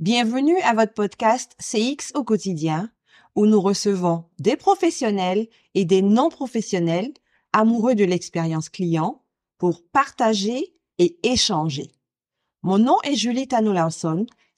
Bienvenue 0.00 0.58
à 0.62 0.72
votre 0.72 0.94
podcast 0.94 1.54
CX 1.60 2.12
au 2.14 2.24
quotidien, 2.24 2.90
où 3.36 3.44
nous 3.44 3.60
recevons 3.60 4.24
des 4.38 4.56
professionnels 4.56 5.46
et 5.74 5.84
des 5.84 6.00
non-professionnels 6.00 7.12
amoureux 7.52 7.94
de 7.94 8.04
l'expérience 8.04 8.70
client 8.70 9.22
pour 9.58 9.82
partager 9.92 10.74
et 10.96 11.18
échanger. 11.22 11.92
Mon 12.62 12.78
nom 12.78 12.96
est 13.04 13.14
Julie 13.14 13.46
Tano 13.46 13.74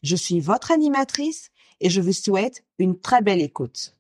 je 0.05 0.15
suis 0.15 0.39
votre 0.39 0.71
animatrice 0.71 1.51
et 1.81 1.91
je 1.91 2.01
vous 2.01 2.13
souhaite 2.13 2.65
une 2.79 3.01
très 3.01 3.21
belle 3.21 3.43
écoute. 3.43 3.97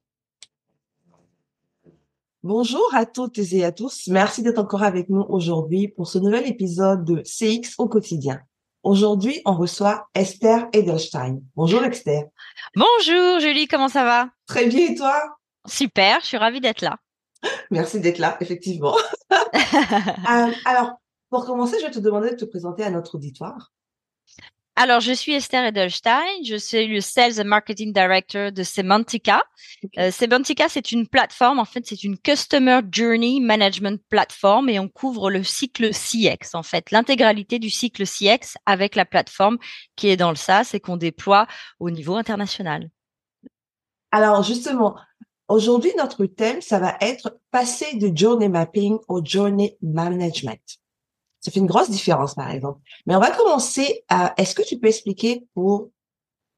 Bonjour 2.45 2.89
à 2.95 3.05
toutes 3.05 3.39
et 3.39 3.65
à 3.65 3.73
tous. 3.73 4.07
Merci 4.07 4.45
d'être 4.45 4.61
encore 4.61 4.85
avec 4.85 5.09
nous 5.09 5.23
aujourd'hui 5.29 5.89
pour 5.89 6.07
ce 6.07 6.21
nouvel 6.21 6.47
épisode 6.47 7.05
de 7.05 7.21
CX 7.25 7.75
au 7.79 7.89
quotidien. 7.89 8.41
Aujourd'hui, 8.83 9.41
on 9.45 9.55
reçoit 9.55 10.09
Esther 10.13 10.67
Edelstein. 10.73 11.41
Bonjour 11.55 11.85
Esther. 11.85 12.25
Bonjour 12.75 13.39
Julie, 13.39 13.69
comment 13.69 13.89
ça 13.89 14.03
va? 14.03 14.29
Très 14.47 14.67
bien 14.67 14.89
et 14.91 14.95
toi? 14.97 15.15
Super, 15.67 16.19
je 16.21 16.27
suis 16.27 16.37
ravie 16.37 16.61
d'être 16.61 16.81
là. 16.83 16.97
Merci 17.71 18.01
d'être 18.01 18.19
là, 18.19 18.37
effectivement. 18.41 18.97
Euh, 20.31 20.51
alors, 20.65 20.93
pour 21.31 21.45
commencer, 21.45 21.77
je 21.81 21.87
vais 21.87 21.91
te 21.91 21.99
demander 21.99 22.31
de 22.31 22.37
te 22.37 22.45
présenter 22.45 22.85
à 22.85 22.91
notre 22.91 23.17
auditoire. 23.17 23.73
Alors, 24.75 25.01
je 25.01 25.13
suis 25.13 25.33
Esther 25.33 25.67
Edelstein, 25.67 26.43
je 26.45 26.57
suis 26.57 26.87
le 26.87 27.03
Sales 27.03 27.39
and 27.39 27.45
Marketing 27.45 27.93
Director 27.93 28.51
de 28.51 28.63
Semantica. 28.63 29.43
Euh, 29.99 30.11
Semantica, 30.11 30.67
c'est 30.71 30.93
une 30.93 31.07
plateforme, 31.07 31.59
en 31.59 31.67
fait, 31.67 31.85
c'est 31.85 32.03
une 32.05 32.17
Customer 32.17 32.81
Journey 32.91 33.41
Management 33.41 34.01
Platform 34.09 34.71
et 34.71 34.79
on 34.79 34.89
couvre 34.89 35.31
le 35.31 35.45
cycle 35.45 35.91
CX, 35.91 36.55
en 36.55 36.63
fait, 36.63 36.91
l'intégralité 36.91 37.59
du 37.59 37.69
cycle 37.69 38.05
CX 38.07 38.57
avec 38.65 38.97
la 38.97 39.05
plateforme 39.05 39.59
qui 39.95 40.09
est 40.09 40.17
dans 40.17 40.31
le 40.31 40.37
SaaS 40.37 40.71
et 40.73 40.81
qu'on 40.81 40.97
déploie 40.97 41.47
au 41.79 41.91
niveau 41.91 42.17
international. 42.17 42.89
Alors, 44.11 44.43
justement, 44.43 44.97
aujourd'hui, 45.49 45.93
notre 45.99 46.25
thème, 46.25 46.63
ça 46.63 46.79
va 46.79 46.97
être 47.03 47.39
passer 47.51 47.97
de 47.97 48.11
journey 48.17 48.49
mapping 48.49 48.97
au 49.09 49.23
journey 49.23 49.77
management. 49.83 50.82
Ça 51.43 51.51
fait 51.51 51.61
une 51.61 51.67
grosse 51.67 51.91
différence, 51.91 52.35
par 52.35 52.51
exemple. 52.51 52.81
Mais 53.07 53.15
on 53.15 53.21
va 53.21 53.31
commencer 53.31 54.05
à, 54.09 54.33
est-ce 54.39 54.55
que 54.55 54.63
tu 54.63 54.79
peux 54.79 54.89
expliquer 54.89 55.45
pour 55.55 55.91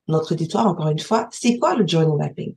notre 0.06 0.32
auditoire, 0.32 0.66
encore 0.66 0.88
une 0.88 0.98
fois, 0.98 1.28
c'est 1.32 1.58
quoi 1.58 1.74
le 1.74 1.86
journey 1.86 2.14
mapping? 2.16 2.54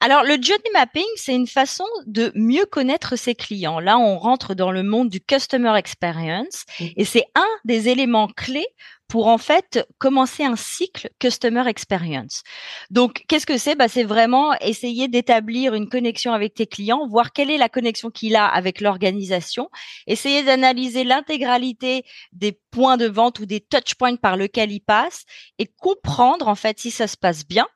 Alors, 0.00 0.22
le 0.22 0.34
journey 0.34 0.70
mapping, 0.74 1.06
c'est 1.16 1.34
une 1.34 1.46
façon 1.46 1.86
de 2.06 2.30
mieux 2.34 2.66
connaître 2.66 3.16
ses 3.16 3.34
clients. 3.34 3.80
Là, 3.80 3.98
on 3.98 4.18
rentre 4.18 4.54
dans 4.54 4.70
le 4.70 4.82
monde 4.82 5.08
du 5.08 5.20
customer 5.20 5.76
experience 5.76 6.64
mmh. 6.78 6.84
et 6.96 7.04
c'est 7.04 7.24
un 7.34 7.48
des 7.64 7.88
éléments 7.88 8.28
clés 8.28 8.66
pour 9.08 9.28
en 9.28 9.38
fait 9.38 9.86
commencer 9.98 10.44
un 10.44 10.56
cycle 10.56 11.08
customer 11.18 11.68
experience. 11.68 12.42
Donc, 12.90 13.24
qu'est-ce 13.28 13.46
que 13.46 13.58
c'est? 13.58 13.74
Bah, 13.74 13.88
C'est 13.88 14.04
vraiment 14.04 14.54
essayer 14.60 15.08
d'établir 15.08 15.74
une 15.74 15.88
connexion 15.88 16.32
avec 16.32 16.54
tes 16.54 16.66
clients, 16.66 17.06
voir 17.08 17.32
quelle 17.32 17.50
est 17.50 17.58
la 17.58 17.68
connexion 17.68 18.10
qu'il 18.10 18.36
a 18.36 18.46
avec 18.46 18.80
l'organisation, 18.80 19.68
essayer 20.06 20.42
d'analyser 20.42 21.04
l'intégralité 21.04 22.04
des 22.32 22.58
points 22.70 22.96
de 22.96 23.06
vente 23.06 23.38
ou 23.40 23.46
des 23.46 23.60
touch 23.60 23.94
points 23.94 24.16
par 24.16 24.36
lesquels 24.36 24.72
il 24.72 24.80
passe 24.80 25.24
et 25.58 25.66
comprendre 25.66 26.48
en 26.48 26.54
fait 26.54 26.78
si 26.80 26.90
ça 26.90 27.06
se 27.06 27.16
passe 27.16 27.46
bien. 27.46 27.66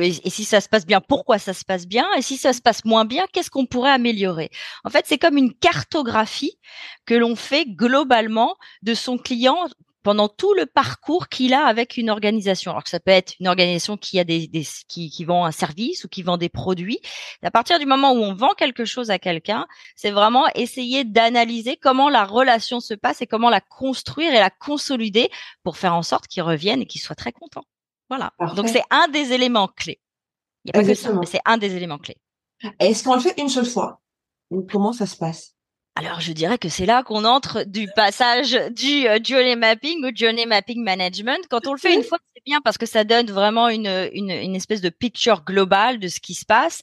Et 0.00 0.28
si 0.28 0.44
ça 0.44 0.60
se 0.60 0.68
passe 0.68 0.84
bien, 0.84 1.00
pourquoi 1.00 1.38
ça 1.38 1.54
se 1.54 1.64
passe 1.64 1.86
bien? 1.86 2.06
Et 2.18 2.20
si 2.20 2.36
ça 2.36 2.52
se 2.52 2.60
passe 2.60 2.84
moins 2.84 3.06
bien, 3.06 3.24
qu'est-ce 3.32 3.48
qu'on 3.48 3.64
pourrait 3.64 3.90
améliorer? 3.90 4.50
En 4.84 4.90
fait, 4.90 5.06
c'est 5.06 5.16
comme 5.16 5.38
une 5.38 5.54
cartographie 5.54 6.58
que 7.06 7.14
l'on 7.14 7.36
fait 7.36 7.64
globalement 7.64 8.56
de 8.82 8.92
son 8.92 9.16
client 9.16 9.66
pendant 10.02 10.28
tout 10.28 10.54
le 10.54 10.66
parcours 10.66 11.28
qu'il 11.28 11.54
a 11.54 11.66
avec 11.66 11.96
une 11.96 12.10
organisation. 12.10 12.70
Alors 12.70 12.84
que 12.84 12.90
ça 12.90 13.00
peut 13.00 13.10
être 13.10 13.34
une 13.40 13.48
organisation 13.48 13.96
qui 13.96 14.18
a 14.18 14.24
des, 14.24 14.48
qui, 14.88 15.10
qui, 15.10 15.24
vend 15.24 15.44
un 15.44 15.50
service 15.50 16.04
ou 16.04 16.08
qui 16.08 16.22
vend 16.22 16.36
des 16.36 16.48
produits. 16.48 17.00
à 17.42 17.50
partir 17.50 17.78
du 17.78 17.86
moment 17.86 18.12
où 18.12 18.22
on 18.22 18.34
vend 18.34 18.54
quelque 18.54 18.84
chose 18.84 19.10
à 19.10 19.18
quelqu'un, 19.18 19.66
c'est 19.96 20.10
vraiment 20.10 20.46
essayer 20.54 21.04
d'analyser 21.04 21.76
comment 21.76 22.08
la 22.08 22.24
relation 22.24 22.80
se 22.80 22.94
passe 22.94 23.22
et 23.22 23.26
comment 23.26 23.50
la 23.50 23.60
construire 23.60 24.32
et 24.34 24.38
la 24.38 24.50
consolider 24.50 25.28
pour 25.62 25.76
faire 25.76 25.94
en 25.94 26.02
sorte 26.02 26.26
qu'il 26.26 26.42
revienne 26.42 26.82
et 26.82 26.86
qu'il 26.86 27.00
soit 27.00 27.16
très 27.16 27.32
content. 27.32 27.64
Voilà. 28.08 28.32
Donc 28.56 28.68
c'est 28.68 28.84
un 28.90 29.08
des 29.08 29.32
éléments 29.32 29.68
clés. 29.68 30.00
Il 30.64 30.72
n'y 30.72 30.78
a 30.78 30.82
pas 30.82 30.88
que 30.88 30.94
ça, 30.94 31.12
mais 31.12 31.26
c'est 31.26 31.40
un 31.44 31.58
des 31.58 31.76
éléments 31.76 31.98
clés. 31.98 32.16
Est-ce 32.78 33.04
qu'on 33.04 33.14
le 33.14 33.20
fait 33.20 33.34
une 33.38 33.48
seule 33.48 33.66
fois? 33.66 34.00
Ou 34.50 34.62
comment 34.62 34.92
ça 34.92 35.06
se 35.06 35.16
passe? 35.16 35.54
Alors, 35.98 36.20
je 36.20 36.32
dirais 36.32 36.58
que 36.58 36.68
c'est 36.68 36.86
là 36.86 37.02
qu'on 37.02 37.24
entre 37.24 37.64
du 37.64 37.88
passage 37.96 38.52
du 38.70 39.08
euh, 39.08 39.18
journey 39.20 39.56
mapping 39.56 40.04
au 40.04 40.14
journey 40.14 40.46
mapping 40.46 40.84
management. 40.84 41.40
Quand 41.50 41.66
on 41.66 41.72
le 41.72 41.78
fait 41.78 41.92
une 41.92 42.04
fois, 42.04 42.18
c'est 42.32 42.44
bien 42.46 42.60
parce 42.62 42.78
que 42.78 42.86
ça 42.86 43.02
donne 43.02 43.26
vraiment 43.26 43.68
une, 43.68 44.08
une, 44.12 44.30
une, 44.30 44.54
espèce 44.54 44.80
de 44.80 44.90
picture 44.90 45.42
globale 45.44 45.98
de 45.98 46.06
ce 46.06 46.20
qui 46.20 46.34
se 46.34 46.44
passe. 46.44 46.82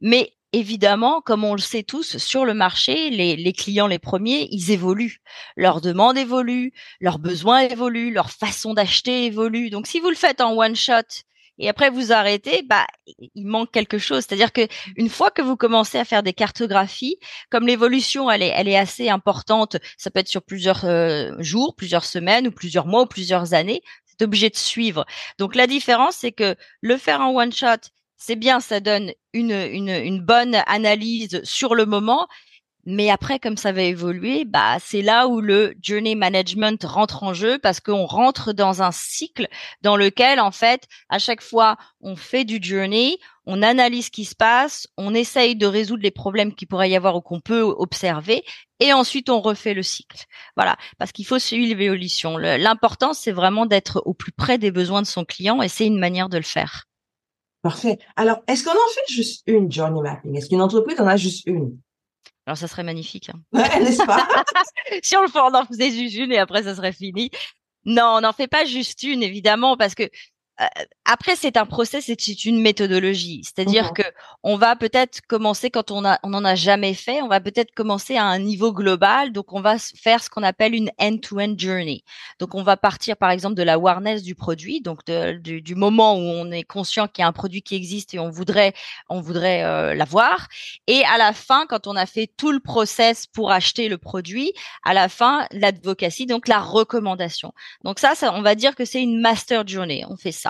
Mais 0.00 0.32
évidemment, 0.54 1.20
comme 1.20 1.44
on 1.44 1.52
le 1.52 1.60
sait 1.60 1.82
tous, 1.82 2.16
sur 2.16 2.46
le 2.46 2.54
marché, 2.54 3.10
les, 3.10 3.36
les 3.36 3.52
clients 3.52 3.86
les 3.86 3.98
premiers, 3.98 4.48
ils 4.50 4.70
évoluent. 4.70 5.20
Leurs 5.56 5.82
demandes 5.82 6.16
évoluent, 6.16 6.72
leurs 7.00 7.18
besoins 7.18 7.60
évoluent, 7.60 8.14
leur 8.14 8.30
façon 8.30 8.72
d'acheter 8.72 9.26
évolue. 9.26 9.68
Donc, 9.68 9.86
si 9.86 10.00
vous 10.00 10.08
le 10.08 10.16
faites 10.16 10.40
en 10.40 10.56
one 10.56 10.74
shot 10.74 11.02
et 11.58 11.68
après 11.68 11.90
vous 11.90 12.12
arrêtez, 12.12 12.62
bah 12.62 12.86
il 13.06 13.46
manque 13.46 13.70
quelque 13.70 13.98
chose. 13.98 14.24
C'est-à-dire 14.26 14.52
que 14.52 14.66
une 14.96 15.08
fois 15.08 15.30
que 15.30 15.42
vous 15.42 15.56
commencez 15.56 15.98
à 15.98 16.04
faire 16.04 16.22
des 16.22 16.32
cartographies, 16.32 17.16
comme 17.50 17.66
l'évolution 17.66 18.30
elle 18.30 18.42
est 18.42 18.52
elle 18.54 18.68
est 18.68 18.76
assez 18.76 19.08
importante, 19.08 19.76
ça 19.96 20.10
peut 20.10 20.20
être 20.20 20.28
sur 20.28 20.42
plusieurs 20.42 20.84
euh, 20.84 21.32
jours, 21.38 21.74
plusieurs 21.76 22.04
semaines 22.04 22.48
ou 22.48 22.50
plusieurs 22.50 22.86
mois 22.86 23.02
ou 23.02 23.06
plusieurs 23.06 23.54
années, 23.54 23.82
c'est 24.06 24.24
obligé 24.24 24.50
de 24.50 24.56
suivre. 24.56 25.04
Donc 25.38 25.54
la 25.54 25.66
différence 25.66 26.16
c'est 26.16 26.32
que 26.32 26.56
le 26.80 26.96
faire 26.96 27.20
en 27.20 27.34
one 27.34 27.52
shot, 27.52 27.90
c'est 28.16 28.36
bien, 28.36 28.60
ça 28.60 28.80
donne 28.80 29.12
une, 29.32 29.52
une, 29.52 29.90
une 29.90 30.20
bonne 30.20 30.56
analyse 30.66 31.42
sur 31.44 31.74
le 31.74 31.84
moment, 31.84 32.26
mais 32.86 33.10
après, 33.10 33.38
comme 33.38 33.56
ça 33.56 33.72
va 33.72 33.82
évoluer, 33.82 34.44
bah, 34.44 34.76
c'est 34.80 35.02
là 35.02 35.28
où 35.28 35.40
le 35.40 35.74
journey 35.82 36.14
management 36.14 36.82
rentre 36.84 37.22
en 37.22 37.34
jeu 37.34 37.58
parce 37.58 37.80
qu'on 37.80 38.04
rentre 38.04 38.52
dans 38.52 38.82
un 38.82 38.90
cycle 38.92 39.48
dans 39.82 39.96
lequel, 39.96 40.40
en 40.40 40.50
fait, 40.50 40.86
à 41.08 41.18
chaque 41.18 41.42
fois, 41.42 41.76
on 42.00 42.16
fait 42.16 42.44
du 42.44 42.58
journey, 42.62 43.18
on 43.46 43.62
analyse 43.62 44.06
ce 44.06 44.10
qui 44.10 44.24
se 44.24 44.34
passe, 44.34 44.86
on 44.96 45.14
essaye 45.14 45.56
de 45.56 45.66
résoudre 45.66 46.02
les 46.02 46.10
problèmes 46.10 46.54
qui 46.54 46.66
pourrait 46.66 46.90
y 46.90 46.96
avoir 46.96 47.16
ou 47.16 47.20
qu'on 47.20 47.40
peut 47.40 47.62
observer, 47.62 48.44
et 48.80 48.92
ensuite 48.92 49.30
on 49.30 49.40
refait 49.40 49.74
le 49.74 49.82
cycle. 49.82 50.24
Voilà, 50.56 50.76
parce 50.98 51.12
qu'il 51.12 51.26
faut 51.26 51.38
suivre 51.38 51.74
l'évolution. 51.74 52.36
L'important, 52.36 53.12
c'est 53.12 53.32
vraiment 53.32 53.66
d'être 53.66 54.02
au 54.04 54.14
plus 54.14 54.32
près 54.32 54.58
des 54.58 54.70
besoins 54.70 55.02
de 55.02 55.06
son 55.06 55.24
client, 55.24 55.62
et 55.62 55.68
c'est 55.68 55.86
une 55.86 55.98
manière 55.98 56.28
de 56.28 56.36
le 56.36 56.42
faire. 56.42 56.84
Parfait. 57.62 57.98
Alors, 58.16 58.40
est-ce 58.46 58.62
qu'on 58.62 58.72
en 58.72 58.92
fait 58.94 59.12
juste 59.12 59.42
une 59.46 59.72
journey 59.72 60.02
mapping? 60.02 60.36
Est-ce 60.36 60.50
qu'une 60.50 60.60
entreprise 60.60 61.00
en 61.00 61.06
a 61.06 61.16
juste 61.16 61.46
une? 61.46 61.78
Alors 62.46 62.58
ça 62.58 62.68
serait 62.68 62.82
magnifique. 62.82 63.30
Hein. 63.30 63.40
Ouais, 63.52 63.80
n'est-ce 63.80 64.04
pas? 64.04 64.26
Si 65.02 65.16
on 65.16 65.22
le 65.22 65.28
fait, 65.28 65.40
on 65.40 65.54
en 65.54 65.64
faisait 65.64 65.90
juste 65.90 66.16
une 66.16 66.32
et 66.32 66.38
après 66.38 66.62
ça 66.62 66.74
serait 66.74 66.92
fini. 66.92 67.30
Non, 67.86 68.16
on 68.16 68.20
n'en 68.20 68.32
fait 68.32 68.48
pas 68.48 68.64
juste 68.64 69.02
une, 69.02 69.22
évidemment, 69.22 69.76
parce 69.76 69.94
que 69.94 70.08
après, 71.04 71.34
c'est 71.36 71.56
un 71.56 71.66
process 71.66 72.08
et 72.08 72.16
c'est 72.18 72.44
une 72.44 72.60
méthodologie. 72.60 73.42
C'est-à-dire 73.42 73.92
que 73.92 74.02
on 74.42 74.56
va 74.56 74.76
peut-être 74.76 75.20
commencer 75.26 75.68
quand 75.70 75.90
on 75.90 76.04
a, 76.04 76.18
on 76.22 76.30
n'en 76.30 76.44
a 76.44 76.54
jamais 76.54 76.94
fait, 76.94 77.22
on 77.22 77.28
va 77.28 77.40
peut-être 77.40 77.74
commencer 77.74 78.16
à 78.16 78.24
un 78.24 78.38
niveau 78.38 78.72
global. 78.72 79.32
Donc, 79.32 79.52
on 79.52 79.60
va 79.60 79.76
faire 79.78 80.22
ce 80.22 80.30
qu'on 80.30 80.44
appelle 80.44 80.74
une 80.74 80.90
end-to-end 81.00 81.54
journey. 81.58 82.04
Donc, 82.38 82.54
on 82.54 82.62
va 82.62 82.76
partir, 82.76 83.16
par 83.16 83.30
exemple, 83.30 83.56
de 83.56 83.62
la 83.62 83.74
awareness 83.74 84.22
du 84.22 84.36
produit, 84.36 84.80
donc 84.80 85.00
du, 85.06 85.60
du, 85.60 85.74
moment 85.74 86.14
où 86.14 86.20
on 86.20 86.50
est 86.52 86.62
conscient 86.62 87.08
qu'il 87.08 87.22
y 87.22 87.24
a 87.24 87.28
un 87.28 87.32
produit 87.32 87.62
qui 87.62 87.74
existe 87.74 88.14
et 88.14 88.20
on 88.20 88.30
voudrait, 88.30 88.72
on 89.08 89.20
voudrait 89.20 89.64
euh, 89.64 89.94
l'avoir. 89.94 90.46
Et 90.86 91.04
à 91.04 91.18
la 91.18 91.32
fin, 91.32 91.66
quand 91.66 91.88
on 91.88 91.96
a 91.96 92.06
fait 92.06 92.30
tout 92.36 92.52
le 92.52 92.60
process 92.60 93.26
pour 93.26 93.50
acheter 93.50 93.88
le 93.88 93.98
produit, 93.98 94.52
à 94.84 94.94
la 94.94 95.08
fin, 95.08 95.46
l'advocacy, 95.50 96.26
donc 96.26 96.46
la 96.46 96.60
recommandation. 96.60 97.52
Donc 97.82 97.98
ça, 97.98 98.14
ça, 98.14 98.32
on 98.32 98.42
va 98.42 98.54
dire 98.54 98.76
que 98.76 98.84
c'est 98.84 99.02
une 99.02 99.20
master 99.20 99.66
journey. 99.66 100.04
On 100.08 100.16
fait 100.16 100.32
ça 100.32 100.43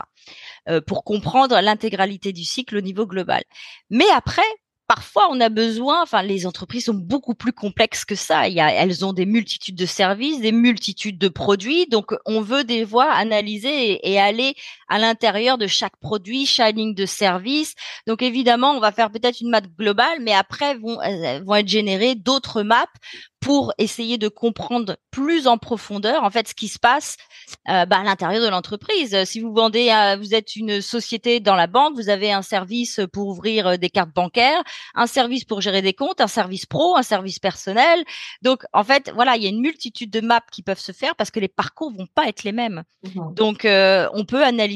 euh, 0.68 0.80
pour 0.80 1.04
comprendre 1.04 1.60
l'intégralité 1.60 2.32
du 2.32 2.44
cycle 2.44 2.76
au 2.76 2.80
niveau 2.80 3.06
global. 3.06 3.42
Mais 3.90 4.08
après, 4.14 4.42
parfois 4.86 5.28
on 5.30 5.40
a 5.40 5.48
besoin, 5.48 6.02
enfin 6.02 6.22
les 6.22 6.46
entreprises 6.46 6.86
sont 6.86 6.94
beaucoup 6.94 7.34
plus 7.34 7.52
complexes 7.52 8.04
que 8.04 8.14
ça. 8.14 8.48
Elles 8.48 9.04
ont 9.04 9.12
des 9.12 9.26
multitudes 9.26 9.76
de 9.76 9.86
services, 9.86 10.40
des 10.40 10.52
multitudes 10.52 11.18
de 11.18 11.28
produits, 11.28 11.86
donc 11.86 12.14
on 12.26 12.40
veut 12.40 12.64
des 12.64 12.84
voies 12.84 13.10
analyser 13.10 14.00
et, 14.08 14.20
aller 14.20 14.54
à 14.88 14.98
l'intérieur 14.98 15.58
de 15.58 15.66
chaque 15.66 15.96
produit, 15.96 16.46
chaque 16.46 16.76
ligne 16.76 16.94
de 16.94 17.06
service. 17.06 17.74
Donc 18.06 18.22
évidemment, 18.22 18.72
on 18.72 18.80
va 18.80 18.92
faire 18.92 19.10
peut-être 19.10 19.40
une 19.40 19.50
map 19.50 19.60
globale, 19.60 20.18
mais 20.20 20.32
après 20.34 20.74
vont, 20.74 20.98
vont 21.44 21.54
être 21.54 21.68
générées 21.68 22.14
d'autres 22.14 22.62
maps 22.62 22.86
pour 23.44 23.74
essayer 23.76 24.16
de 24.16 24.28
comprendre 24.28 24.96
plus 25.10 25.46
en 25.46 25.58
profondeur 25.58 26.24
en 26.24 26.30
fait 26.30 26.48
ce 26.48 26.54
qui 26.54 26.66
se 26.66 26.78
passe 26.78 27.18
euh, 27.68 27.84
bah, 27.84 27.98
à 27.98 28.02
l'intérieur 28.02 28.42
de 28.42 28.48
l'entreprise. 28.48 29.22
Si 29.24 29.38
vous 29.38 29.52
vendez, 29.52 29.92
vous 30.18 30.34
êtes 30.34 30.56
une 30.56 30.80
société 30.80 31.40
dans 31.40 31.54
la 31.54 31.66
banque, 31.66 31.94
vous 31.94 32.08
avez 32.08 32.32
un 32.32 32.40
service 32.40 33.00
pour 33.12 33.28
ouvrir 33.28 33.78
des 33.78 33.90
cartes 33.90 34.14
bancaires, 34.14 34.62
un 34.94 35.06
service 35.06 35.44
pour 35.44 35.60
gérer 35.60 35.82
des 35.82 35.92
comptes, 35.92 36.22
un 36.22 36.26
service 36.26 36.64
pro, 36.64 36.96
un 36.96 37.02
service 37.02 37.38
personnel. 37.38 38.02
Donc 38.40 38.64
en 38.72 38.82
fait, 38.82 39.12
voilà, 39.14 39.36
il 39.36 39.42
y 39.42 39.46
a 39.46 39.50
une 39.50 39.60
multitude 39.60 40.10
de 40.10 40.22
maps 40.22 40.40
qui 40.50 40.62
peuvent 40.62 40.78
se 40.78 40.92
faire 40.92 41.14
parce 41.14 41.30
que 41.30 41.40
les 41.40 41.48
parcours 41.48 41.92
vont 41.92 42.08
pas 42.14 42.28
être 42.28 42.44
les 42.44 42.52
mêmes. 42.52 42.82
Mmh 43.02 43.34
Donc 43.34 43.66
on 43.66 44.24
peut 44.24 44.42
analyser 44.42 44.73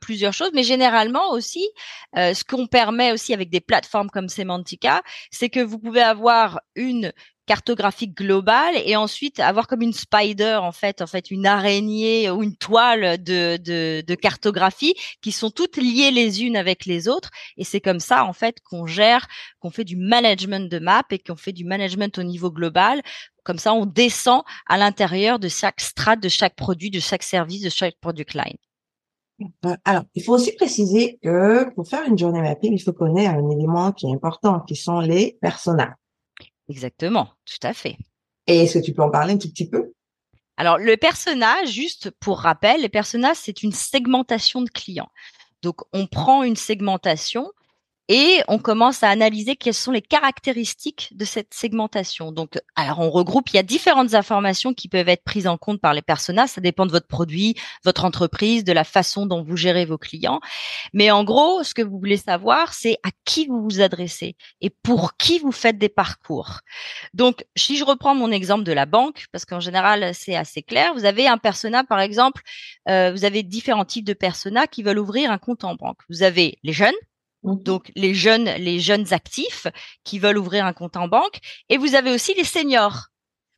plusieurs 0.00 0.32
choses, 0.32 0.50
mais 0.54 0.62
généralement 0.62 1.30
aussi, 1.32 1.66
ce 2.14 2.44
qu'on 2.44 2.66
permet 2.66 3.12
aussi 3.12 3.34
avec 3.34 3.50
des 3.50 3.60
plateformes 3.60 4.10
comme 4.10 4.28
Semantica, 4.28 5.02
c'est 5.30 5.48
que 5.48 5.60
vous 5.60 5.78
pouvez 5.78 6.02
avoir 6.02 6.60
une 6.74 7.12
cartographique 7.46 8.16
globale 8.16 8.74
et 8.84 8.96
ensuite 8.96 9.40
avoir 9.40 9.66
comme 9.66 9.82
une 9.82 9.92
spider 9.92 10.58
en 10.62 10.72
fait 10.72 11.02
en 11.02 11.06
fait 11.06 11.30
une 11.30 11.46
araignée 11.46 12.30
ou 12.30 12.42
une 12.42 12.56
toile 12.56 13.22
de, 13.22 14.14
cartographie 14.14 14.94
qui 15.20 15.32
sont 15.32 15.50
toutes 15.50 15.76
liées 15.76 16.10
les 16.10 16.44
unes 16.44 16.56
avec 16.56 16.86
les 16.86 17.08
autres. 17.08 17.30
Et 17.56 17.64
c'est 17.64 17.80
comme 17.80 18.00
ça 18.00 18.24
en 18.24 18.32
fait 18.32 18.58
qu'on 18.62 18.86
gère 18.86 19.26
qu'on 19.60 19.70
fait 19.70 19.84
du 19.84 19.96
management 19.96 20.70
de 20.70 20.78
map 20.78 21.02
et 21.10 21.18
qu'on 21.18 21.36
fait 21.36 21.52
du 21.52 21.64
management 21.64 22.16
au 22.18 22.22
niveau 22.22 22.50
global. 22.50 23.02
Comme 23.44 23.58
ça 23.58 23.74
on 23.74 23.86
descend 23.86 24.42
à 24.66 24.78
l'intérieur 24.78 25.38
de 25.38 25.48
chaque 25.48 25.80
strate 25.80 26.20
de 26.20 26.28
chaque 26.28 26.54
produit 26.54 26.90
de 26.90 27.00
chaque 27.00 27.24
service 27.24 27.62
de 27.62 27.70
chaque 27.70 27.96
product 28.00 28.34
line. 28.34 28.56
euh, 28.56 28.71
alors, 29.84 30.04
il 30.14 30.22
faut 30.22 30.34
aussi 30.34 30.52
préciser 30.52 31.18
que 31.22 31.72
pour 31.74 31.86
faire 31.86 32.04
une 32.06 32.18
journée 32.18 32.40
mapping, 32.40 32.72
il 32.72 32.82
faut 32.82 32.92
connaître 32.92 33.30
un 33.30 33.50
élément 33.50 33.92
qui 33.92 34.06
est 34.06 34.12
important, 34.12 34.60
qui 34.60 34.74
sont 34.74 35.00
les 35.00 35.38
personas. 35.40 35.94
Exactement, 36.68 37.28
tout 37.44 37.66
à 37.66 37.72
fait. 37.72 37.96
Et 38.46 38.60
est-ce 38.60 38.78
que 38.78 38.84
tu 38.84 38.92
peux 38.92 39.02
en 39.02 39.10
parler 39.10 39.34
un 39.34 39.38
tout 39.38 39.48
petit 39.48 39.68
peu? 39.68 39.92
Alors, 40.56 40.78
le 40.78 40.96
persona, 40.96 41.64
juste 41.64 42.10
pour 42.20 42.40
rappel, 42.40 42.82
les 42.82 42.88
personas, 42.88 43.34
c'est 43.34 43.62
une 43.62 43.72
segmentation 43.72 44.62
de 44.62 44.68
clients. 44.68 45.10
Donc, 45.62 45.80
on 45.92 46.06
prend 46.06 46.42
une 46.42 46.56
segmentation 46.56 47.50
et 48.08 48.42
on 48.48 48.58
commence 48.58 49.02
à 49.02 49.10
analyser 49.10 49.56
quelles 49.56 49.74
sont 49.74 49.92
les 49.92 50.02
caractéristiques 50.02 51.10
de 51.12 51.24
cette 51.24 51.54
segmentation. 51.54 52.32
Donc, 52.32 52.58
alors 52.74 53.00
on 53.00 53.10
regroupe, 53.10 53.50
il 53.50 53.56
y 53.56 53.58
a 53.58 53.62
différentes 53.62 54.14
informations 54.14 54.74
qui 54.74 54.88
peuvent 54.88 55.08
être 55.08 55.24
prises 55.24 55.46
en 55.46 55.56
compte 55.56 55.80
par 55.80 55.94
les 55.94 56.02
personas. 56.02 56.46
Ça 56.46 56.60
dépend 56.60 56.86
de 56.86 56.90
votre 56.90 57.06
produit, 57.06 57.54
votre 57.84 58.04
entreprise, 58.04 58.64
de 58.64 58.72
la 58.72 58.84
façon 58.84 59.26
dont 59.26 59.42
vous 59.42 59.56
gérez 59.56 59.84
vos 59.84 59.98
clients. 59.98 60.40
Mais 60.92 61.10
en 61.10 61.24
gros, 61.24 61.62
ce 61.62 61.74
que 61.74 61.82
vous 61.82 61.98
voulez 61.98 62.16
savoir, 62.16 62.74
c'est 62.74 62.98
à 63.04 63.10
qui 63.24 63.46
vous 63.46 63.62
vous 63.62 63.80
adressez 63.80 64.36
et 64.60 64.70
pour 64.70 65.16
qui 65.16 65.38
vous 65.38 65.52
faites 65.52 65.78
des 65.78 65.88
parcours. 65.88 66.60
Donc, 67.14 67.44
si 67.56 67.76
je 67.76 67.84
reprends 67.84 68.14
mon 68.14 68.32
exemple 68.32 68.64
de 68.64 68.72
la 68.72 68.86
banque, 68.86 69.26
parce 69.32 69.44
qu'en 69.44 69.60
général 69.60 70.14
c'est 70.14 70.34
assez 70.34 70.62
clair, 70.62 70.92
vous 70.94 71.04
avez 71.04 71.28
un 71.28 71.38
persona, 71.38 71.84
par 71.84 72.00
exemple, 72.00 72.42
euh, 72.88 73.12
vous 73.12 73.24
avez 73.24 73.42
différents 73.42 73.84
types 73.84 74.04
de 74.04 74.12
personas 74.12 74.66
qui 74.66 74.82
veulent 74.82 74.98
ouvrir 74.98 75.30
un 75.30 75.38
compte 75.38 75.64
en 75.64 75.74
banque. 75.74 75.98
Vous 76.08 76.22
avez 76.22 76.58
les 76.62 76.72
jeunes. 76.72 76.92
Donc 77.42 77.90
les 77.96 78.14
jeunes, 78.14 78.48
les 78.58 78.78
jeunes 78.78 79.12
actifs 79.12 79.66
qui 80.04 80.18
veulent 80.18 80.38
ouvrir 80.38 80.64
un 80.64 80.72
compte 80.72 80.96
en 80.96 81.08
banque, 81.08 81.38
et 81.68 81.76
vous 81.76 81.94
avez 81.94 82.12
aussi 82.12 82.34
les 82.34 82.44
seniors. 82.44 83.08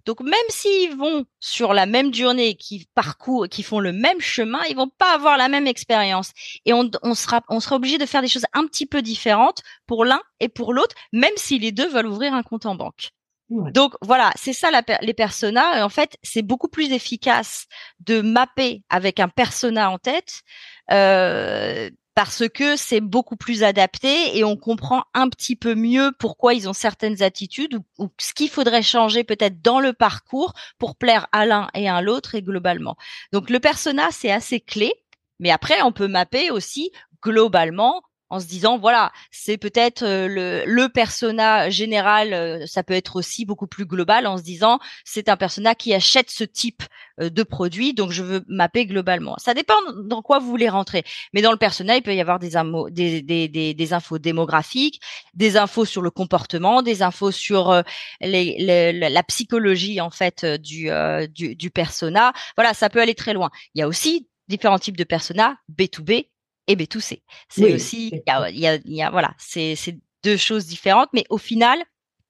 Donc 0.05 0.21
même 0.21 0.35
s'ils 0.49 0.95
vont 0.97 1.25
sur 1.41 1.73
la 1.73 1.87
même 1.87 2.13
journée, 2.13 2.57
qui 2.57 2.87
parcourent, 2.95 3.49
qui 3.49 3.63
font 3.63 3.81
le 3.81 3.93
même 3.93 4.21
chemin, 4.21 4.61
ils 4.69 4.77
vont 4.77 4.91
pas 4.99 5.15
avoir 5.15 5.39
la 5.39 5.49
même 5.49 5.67
expérience. 5.67 6.33
Et 6.67 6.73
on, 6.73 6.91
sera, 7.15 7.43
on 7.49 7.61
sera 7.61 7.77
obligé 7.77 7.97
de 7.97 8.07
faire 8.07 8.21
des 8.21 8.29
choses 8.29 8.45
un 8.53 8.67
petit 8.67 8.87
peu 8.87 9.01
différentes 9.01 9.63
pour 9.87 10.05
l'un 10.05 10.21
et 10.41 10.49
pour 10.49 10.75
l'autre, 10.75 10.95
même 11.13 11.33
si 11.37 11.59
les 11.59 11.73
deux 11.73 11.89
veulent 11.89 12.07
ouvrir 12.07 12.35
un 12.35 12.43
compte 12.43 12.67
en 12.67 12.75
banque. 12.75 13.11
Donc 13.51 13.95
voilà, 14.03 14.33
c'est 14.37 14.55
ça 14.55 14.71
les 15.01 15.15
personas. 15.15 15.85
En 15.85 15.89
fait, 15.89 16.17
c'est 16.23 16.43
beaucoup 16.43 16.69
plus 16.69 16.93
efficace 16.93 17.67
de 18.01 18.21
mapper 18.21 18.83
avec 18.89 19.21
un 19.21 19.29
persona 19.29 19.91
en 19.91 19.99
tête 19.99 20.43
euh, 20.91 21.91
parce 22.15 22.49
que 22.49 22.77
c'est 22.77 23.01
beaucoup 23.01 23.37
plus 23.37 23.63
adapté 23.63 24.37
et 24.39 24.45
on 24.45 24.57
comprend 24.57 25.05
un 25.15 25.29
petit 25.29 25.57
peu 25.57 25.75
mieux 25.75 26.13
pourquoi 26.19 26.55
ils 26.55 26.69
ont 26.69 26.73
certaines 26.73 27.23
attitudes 27.23 27.79
ou, 27.99 28.09
ce 28.19 28.35
qu'il 28.35 28.49
faudrait 28.49 28.83
changer 28.83 29.25
peut-être 29.25 29.61
dans 29.63 29.81
le 29.81 29.93
parcours 29.93 30.53
pour 30.79 30.97
plaire 30.97 31.27
à 31.33 31.45
l'un 31.45 31.69
et 31.75 31.89
à 31.89 32.01
l'autre 32.03 32.35
et 32.35 32.43
globalement. 32.43 32.97
Donc 33.33 33.51
le 33.51 33.59
persona, 33.59 34.09
c'est 34.13 34.31
assez 34.31 34.61
clé, 34.61 34.93
mais 35.41 35.51
après 35.51 35.83
on 35.83 35.93
peut 35.93 36.09
mapper 36.09 36.51
aussi 36.51 36.93
globalement 37.23 38.03
en 38.35 38.41
se 38.41 38.47
disant 38.47 38.79
voilà 38.79 39.13
c'est 39.31 39.57
peut-être 39.59 40.03
euh, 40.03 40.27
le, 40.27 40.65
le 40.67 40.89
persona 40.89 41.71
général 41.71 42.35
euh, 42.35 42.67
ça 42.67 42.83
peut 42.83 42.95
être 42.95 43.17
aussi 43.17 43.45
beaucoup 43.45 43.69
plus 43.69 43.87
global 43.87 44.27
en 44.27 44.37
se 44.37 44.43
disant 44.43 44.81
c'est 45.05 45.29
un 45.29 45.37
persona 45.37 45.77
qui 45.77 45.95
achète 45.95 46.31
ce 46.31 46.43
type 46.43 46.83
euh, 47.21 47.31
de 47.31 47.43
produit 47.45 47.95
donc 47.95 48.11
je 48.11 48.23
veux 48.23 48.45
mapper 48.49 48.87
globalement. 48.87 49.37
Ça 49.39 49.55
dépend 49.55 49.75
dans 50.05 50.21
quoi 50.21 50.41
vous 50.41 50.49
voulez 50.49 50.69
rentrer 50.69 51.05
mais 51.33 51.43
dans 51.43 51.53
le 51.53 51.59
persona 51.59 51.97
il 51.97 52.03
peut 52.03 52.15
y 52.15 52.21
avoir 52.21 52.41
des, 52.41 52.51
des, 52.91 53.49
des, 53.49 53.75
des, 53.75 53.93
infos 53.93 54.19
démographiques 54.19 55.01
des 55.35 55.57
infos 55.57 55.85
sur 55.85 56.03
le 56.03 56.11
comportement 56.11 56.83
des 56.83 57.03
infos 57.03 57.31
sur 57.31 57.83
les, 58.21 58.93
la 58.93 59.23
psychologie 59.23 60.01
en 60.01 60.11
fait 60.11 60.45
du, 60.45 60.91
du 61.29 61.55
du 61.55 61.71
persona. 61.71 62.33
Voilà 62.57 62.75
ça 62.75 62.91
peut 62.91 63.01
aller 63.01 63.15
très 63.15 63.33
loin. 63.33 63.51
Il 63.75 63.81
y 63.81 63.83
a 63.83 63.89
aussi 63.89 64.29
différents 64.49 64.79
types 64.79 64.97
de 64.97 65.05
personas 65.05 65.57
B2B 65.71 66.29
et 66.67 66.77
B2C. 66.77 67.23
C'est 67.49 67.75
aussi, 67.75 68.09
il 68.09 68.23
y 68.27 68.31
a, 68.31 68.51
y, 68.51 68.67
a, 68.67 68.79
y 68.85 69.03
a, 69.03 69.11
voilà, 69.11 69.35
c'est 69.39 69.77
deux 70.23 70.37
choses 70.37 70.67
différentes, 70.67 71.11
mais 71.13 71.25
au 71.29 71.39
final, 71.39 71.79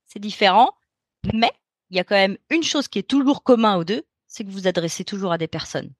c'est 0.06 0.18
différent. 0.18 0.70
Mais 1.32 1.52
il 1.90 1.96
y 1.96 2.00
a 2.00 2.04
quand 2.04 2.16
même 2.16 2.36
une 2.50 2.62
chose 2.62 2.88
qui 2.88 2.98
est 2.98 3.08
toujours 3.08 3.42
commun 3.42 3.76
aux 3.76 3.84
deux, 3.84 4.02
c'est 4.26 4.44
que 4.44 4.50
vous 4.50 4.66
adressez 4.66 5.04
toujours 5.04 5.32
à 5.32 5.38
des 5.38 5.46
personnes. 5.46 5.92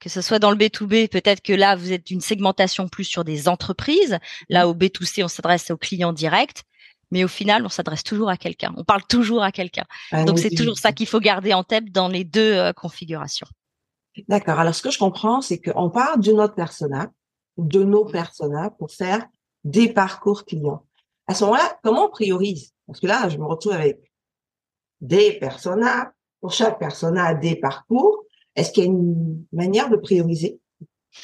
Que 0.00 0.08
ce 0.08 0.20
soit 0.20 0.38
dans 0.38 0.50
le 0.50 0.56
B2B, 0.56 1.08
peut-être 1.08 1.40
que 1.40 1.52
là, 1.52 1.76
vous 1.76 1.92
êtes 1.92 2.10
une 2.10 2.20
segmentation 2.20 2.88
plus 2.88 3.04
sur 3.04 3.24
des 3.24 3.48
entreprises. 3.48 4.18
Là, 4.48 4.66
mmh. 4.66 4.68
au 4.68 4.74
B2C, 4.74 5.24
on 5.24 5.28
s'adresse 5.28 5.70
aux 5.70 5.76
clients 5.76 6.12
directs. 6.12 6.62
Mais 7.10 7.24
au 7.24 7.28
final, 7.28 7.64
on 7.64 7.70
s'adresse 7.70 8.02
toujours 8.02 8.28
à 8.28 8.36
quelqu'un. 8.36 8.74
On 8.76 8.84
parle 8.84 9.02
toujours 9.08 9.42
à 9.42 9.50
quelqu'un. 9.52 9.84
Ah 10.12 10.24
Donc, 10.24 10.38
c'est 10.38 10.50
toujours 10.50 10.78
ça 10.78 10.92
qu'il 10.92 11.06
faut 11.06 11.20
garder 11.20 11.54
en 11.54 11.64
tête 11.64 11.90
dans 11.90 12.08
les 12.08 12.24
deux 12.24 12.52
euh, 12.52 12.72
configurations. 12.72 13.46
D'accord. 14.28 14.58
Alors, 14.58 14.74
ce 14.74 14.82
que 14.82 14.90
je 14.90 14.98
comprends, 14.98 15.40
c'est 15.40 15.58
qu'on 15.58 15.90
parle 15.90 16.20
d'une 16.20 16.40
autre 16.40 16.54
persona, 16.54 17.10
de 17.58 17.82
nos 17.84 18.06
personas 18.06 18.70
pour 18.70 18.90
faire 18.90 19.26
des 19.64 19.92
parcours 19.92 20.44
clients. 20.44 20.86
À 21.26 21.34
ce 21.34 21.44
moment-là, 21.44 21.78
comment 21.82 22.06
on 22.06 22.10
priorise? 22.10 22.72
Parce 22.86 23.00
que 23.00 23.06
là, 23.06 23.28
je 23.28 23.36
me 23.36 23.44
retrouve 23.44 23.72
avec 23.72 24.10
des 25.00 25.34
personas. 25.38 26.12
Pour 26.40 26.52
chaque 26.52 26.78
persona, 26.78 27.34
des 27.34 27.56
parcours. 27.56 28.22
Est-ce 28.54 28.70
qu'il 28.70 28.84
y 28.84 28.86
a 28.86 28.90
une 28.90 29.44
manière 29.50 29.90
de 29.90 29.96
prioriser? 29.96 30.60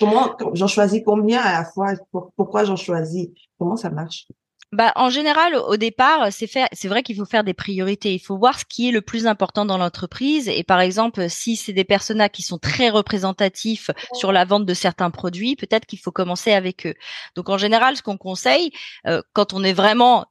Comment 0.01 0.37
j'en 0.55 0.67
choisis 0.67 1.03
combien 1.07 1.41
à 1.41 1.61
la 1.61 1.65
fois? 1.65 1.93
Pourquoi 2.35 2.65
j'en 2.65 2.75
choisis? 2.75 3.29
Comment 3.57 3.77
ça 3.77 3.91
marche? 3.91 4.27
Bah, 4.73 4.93
en 4.97 5.11
général, 5.11 5.55
au 5.57 5.77
départ, 5.77 6.29
c'est 6.31 6.51
c'est 6.73 6.89
vrai 6.89 7.03
qu'il 7.03 7.17
faut 7.17 7.25
faire 7.25 7.45
des 7.45 7.55
priorités. 7.55 8.15
Il 8.15 8.19
faut 8.19 8.37
voir 8.37 8.59
ce 8.59 8.65
qui 8.65 8.89
est 8.89 8.93
le 8.93 9.03
plus 9.03 9.27
important 9.27 9.65
dans 9.65 9.79
l'entreprise. 9.79 10.49
Et 10.49 10.65
par 10.65 10.81
exemple, 10.81 11.29
si 11.31 11.57
c'est 11.57 11.73
des 11.73 11.85
personas 11.85 12.29
qui 12.29 12.43
sont 12.43 12.59
très 12.59 12.91
représentatifs 12.91 13.91
sur 14.15 14.33
la 14.33 14.45
vente 14.45 14.67
de 14.67 14.75
certains 14.75 15.11
produits, 15.11 15.57
peut-être 15.57 15.87
qu'il 15.87 15.99
faut 15.99 16.13
commencer 16.13 16.53
avec 16.53 16.87
eux. 16.87 16.95
Donc, 17.37 17.49
en 17.49 17.59
général, 17.59 17.97
ce 17.97 18.03
qu'on 18.03 18.17
conseille, 18.17 18.71
euh, 19.07 19.23
quand 19.33 19.53
on 19.53 19.63
est 19.63 19.73
vraiment 19.73 20.27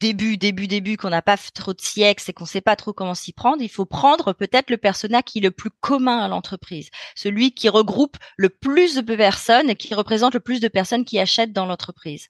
début, 0.00 0.36
début, 0.36 0.68
début, 0.68 0.96
qu'on 0.96 1.10
n'a 1.10 1.22
pas 1.22 1.36
trop 1.54 1.72
de 1.72 1.80
siècles 1.80 2.22
et 2.28 2.32
qu'on 2.32 2.44
sait 2.44 2.60
pas 2.60 2.76
trop 2.76 2.92
comment 2.92 3.14
s'y 3.14 3.32
prendre, 3.32 3.62
il 3.62 3.68
faut 3.68 3.86
prendre 3.86 4.32
peut-être 4.32 4.70
le 4.70 4.76
persona 4.76 5.22
qui 5.22 5.38
est 5.38 5.42
le 5.42 5.50
plus 5.50 5.70
commun 5.80 6.18
à 6.18 6.28
l'entreprise, 6.28 6.90
celui 7.14 7.52
qui 7.52 7.68
regroupe 7.68 8.16
le 8.36 8.48
plus 8.48 8.96
de 8.96 9.00
personnes 9.16 9.70
et 9.70 9.76
qui 9.76 9.94
représente 9.94 10.34
le 10.34 10.40
plus 10.40 10.60
de 10.60 10.68
personnes 10.68 11.04
qui 11.04 11.18
achètent 11.18 11.52
dans 11.52 11.66
l'entreprise. 11.66 12.28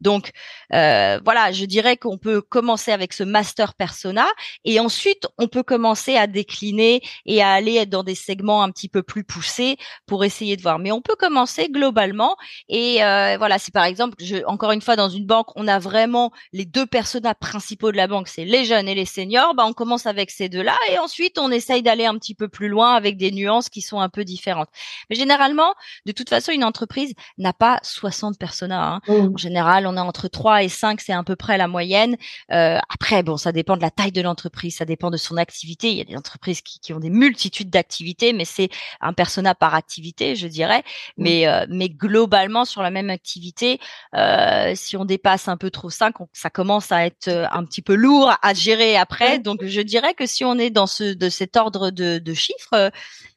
Donc 0.00 0.30
euh, 0.72 1.20
voilà, 1.24 1.52
je 1.52 1.64
dirais 1.64 1.96
qu'on 1.96 2.18
peut 2.18 2.40
commencer 2.40 2.92
avec 2.92 3.12
ce 3.12 3.24
master 3.24 3.74
persona 3.74 4.26
et 4.64 4.80
ensuite 4.80 5.26
on 5.38 5.48
peut 5.48 5.62
commencer 5.62 6.16
à 6.16 6.26
décliner 6.26 7.02
et 7.26 7.42
à 7.42 7.50
aller 7.50 7.84
dans 7.86 8.04
des 8.04 8.14
segments 8.14 8.62
un 8.62 8.70
petit 8.70 8.88
peu 8.88 9.02
plus 9.02 9.24
poussés 9.24 9.76
pour 10.06 10.24
essayer 10.24 10.56
de 10.56 10.62
voir. 10.62 10.78
Mais 10.78 10.92
on 10.92 11.02
peut 11.02 11.16
commencer 11.16 11.68
globalement 11.68 12.36
et 12.68 13.02
euh, 13.02 13.36
voilà, 13.36 13.58
si 13.58 13.70
par 13.70 13.84
exemple, 13.84 14.16
je, 14.20 14.44
encore 14.46 14.72
une 14.72 14.82
fois 14.82 14.96
dans 14.96 15.08
une 15.08 15.26
banque, 15.26 15.48
on 15.56 15.66
a 15.66 15.78
vraiment 15.78 16.30
les 16.52 16.64
deux 16.64 16.86
personnes 16.86 16.99
personas 17.00 17.34
principaux 17.34 17.90
de 17.92 17.96
la 17.96 18.06
banque, 18.06 18.28
c'est 18.28 18.44
les 18.44 18.66
jeunes 18.66 18.86
et 18.86 18.94
les 18.94 19.06
seniors, 19.06 19.54
bah 19.54 19.64
on 19.66 19.72
commence 19.72 20.04
avec 20.04 20.30
ces 20.30 20.50
deux-là 20.50 20.76
et 20.90 20.98
ensuite 20.98 21.38
on 21.38 21.50
essaye 21.50 21.82
d'aller 21.82 22.04
un 22.04 22.18
petit 22.18 22.34
peu 22.34 22.46
plus 22.46 22.68
loin 22.68 22.92
avec 22.92 23.16
des 23.16 23.30
nuances 23.30 23.70
qui 23.70 23.80
sont 23.80 24.00
un 24.00 24.10
peu 24.10 24.22
différentes. 24.22 24.68
Mais 25.08 25.16
généralement, 25.16 25.72
de 26.04 26.12
toute 26.12 26.28
façon, 26.28 26.52
une 26.52 26.62
entreprise 26.62 27.14
n'a 27.38 27.54
pas 27.54 27.80
60 27.82 28.38
personas. 28.38 28.96
Hein. 28.96 29.00
Mmh. 29.08 29.34
En 29.34 29.36
général, 29.38 29.86
on 29.86 29.96
est 29.96 30.00
entre 30.00 30.28
3 30.28 30.62
et 30.62 30.68
5, 30.68 31.00
c'est 31.00 31.14
à 31.14 31.22
peu 31.22 31.36
près 31.36 31.56
la 31.56 31.68
moyenne. 31.68 32.18
Euh, 32.52 32.78
après, 32.92 33.22
bon, 33.22 33.38
ça 33.38 33.50
dépend 33.50 33.78
de 33.78 33.82
la 33.82 33.90
taille 33.90 34.12
de 34.12 34.20
l'entreprise, 34.20 34.76
ça 34.76 34.84
dépend 34.84 35.10
de 35.10 35.16
son 35.16 35.38
activité. 35.38 35.90
Il 35.90 35.96
y 35.96 36.02
a 36.02 36.04
des 36.04 36.16
entreprises 36.18 36.60
qui, 36.60 36.80
qui 36.80 36.92
ont 36.92 37.00
des 37.00 37.08
multitudes 37.08 37.70
d'activités, 37.70 38.34
mais 38.34 38.44
c'est 38.44 38.68
un 39.00 39.14
persona 39.14 39.54
par 39.54 39.74
activité, 39.74 40.36
je 40.36 40.48
dirais. 40.48 40.80
Mmh. 40.80 41.22
Mais, 41.22 41.48
euh, 41.48 41.64
mais 41.70 41.88
globalement, 41.88 42.66
sur 42.66 42.82
la 42.82 42.90
même 42.90 43.08
activité, 43.08 43.80
euh, 44.14 44.72
si 44.74 44.98
on 44.98 45.06
dépasse 45.06 45.48
un 45.48 45.56
peu 45.56 45.70
trop 45.70 45.88
5, 45.88 46.16
ça 46.34 46.50
commence 46.50 46.89
commence 46.90 46.92
à 46.92 47.06
être 47.06 47.48
un 47.52 47.64
petit 47.64 47.82
peu 47.82 47.94
lourd 47.94 48.32
à 48.42 48.54
gérer 48.54 48.96
après. 48.96 49.38
Donc, 49.38 49.64
je 49.64 49.80
dirais 49.80 50.14
que 50.14 50.26
si 50.26 50.44
on 50.44 50.58
est 50.58 50.70
dans 50.70 50.86
ce 50.86 51.14
de 51.14 51.28
cet 51.28 51.56
ordre 51.56 51.90
de, 51.90 52.18
de 52.18 52.34
chiffres, 52.34 52.90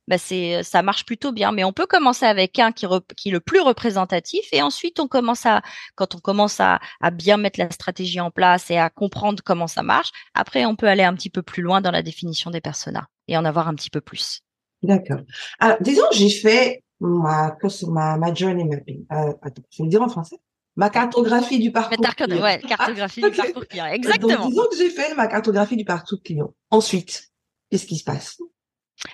bah 0.08 0.18
c'est 0.18 0.64
ça 0.64 0.82
marche 0.82 1.06
plutôt 1.06 1.32
bien. 1.32 1.52
Mais 1.52 1.64
on 1.64 1.74
peut 1.74 1.86
commencer 1.88 2.26
avec 2.26 2.60
un 2.60 2.72
qui, 2.72 2.86
qui 3.16 3.30
est 3.30 3.32
le 3.32 3.40
plus 3.40 3.62
représentatif 3.62 4.46
et 4.52 4.62
ensuite 4.62 5.00
on 5.00 5.08
commence 5.08 5.46
à 5.46 5.62
quand 5.96 6.16
on 6.16 6.20
commence 6.20 6.60
à, 6.60 6.80
à 7.02 7.12
bien 7.12 7.38
mettre 7.38 7.60
la 7.60 7.70
stratégie 7.72 8.20
en 8.20 8.32
place 8.32 8.70
et 8.70 8.78
à 8.78 8.90
comprendre 8.90 9.42
comment 9.44 9.68
ça 9.68 9.84
marche. 9.84 10.12
Après, 10.34 10.66
on 10.66 10.76
peut 10.76 10.88
aller 10.88 11.04
un 11.04 11.14
petit 11.16 11.30
peu 11.30 11.42
plus 11.42 11.64
loin 11.64 11.82
dans 11.82 11.92
la 11.92 12.02
définition 12.02 12.52
des 12.52 12.62
personas 12.62 13.06
et 13.28 13.38
en 13.38 13.46
avoir 13.46 13.68
un 13.68 13.76
petit 13.76 13.90
peu 13.90 14.02
plus. 14.02 14.42
D'accord. 14.82 15.22
Alors, 15.60 15.78
disons, 15.80 16.04
j'ai 16.12 16.30
fait 16.30 16.84
ma, 17.00 17.56
ma, 17.88 18.18
ma 18.18 18.34
journey 18.34 18.66
mapping. 18.66 19.06
Euh, 19.14 19.32
attends, 19.42 19.64
je 19.72 19.78
vais 19.78 19.86
le 19.86 19.90
dire 19.90 20.02
en 20.02 20.10
français. 20.10 20.38
Ma 20.76 20.90
cartographie 20.90 21.60
du 21.60 21.72
parcours 21.72 21.98
client. 21.98 22.42
Ouais, 22.42 22.60
cartographie 22.60 23.22
du 23.22 23.32
parcours 23.38 23.68
client. 23.68 23.86
Exactement. 23.88 24.36
Donc, 24.38 24.50
disons 24.50 24.68
que 24.70 24.78
j'ai 24.78 24.90
fait 24.90 25.14
ma 25.14 25.28
cartographie 25.28 25.78
du 25.78 25.86
parcours 25.86 26.22
client. 26.24 26.54
Ensuite, 26.72 27.32
qu'est-ce 27.70 27.86
qui 27.86 27.98
se 27.98 28.04
passe? 28.04 28.40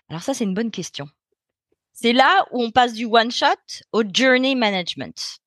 Alors 0.10 0.24
ça, 0.24 0.34
c'est 0.34 0.46
une 0.46 0.54
bonne 0.54 0.72
question. 0.72 1.08
C'est 1.92 2.13
là 2.13 2.46
où 2.51 2.63
on 2.63 2.72
passe 2.72 2.94
du 2.94 3.06
one 3.06 3.32
shot 3.32 3.48
au 3.92 4.04
journey 4.04 4.56
management. 4.56 5.39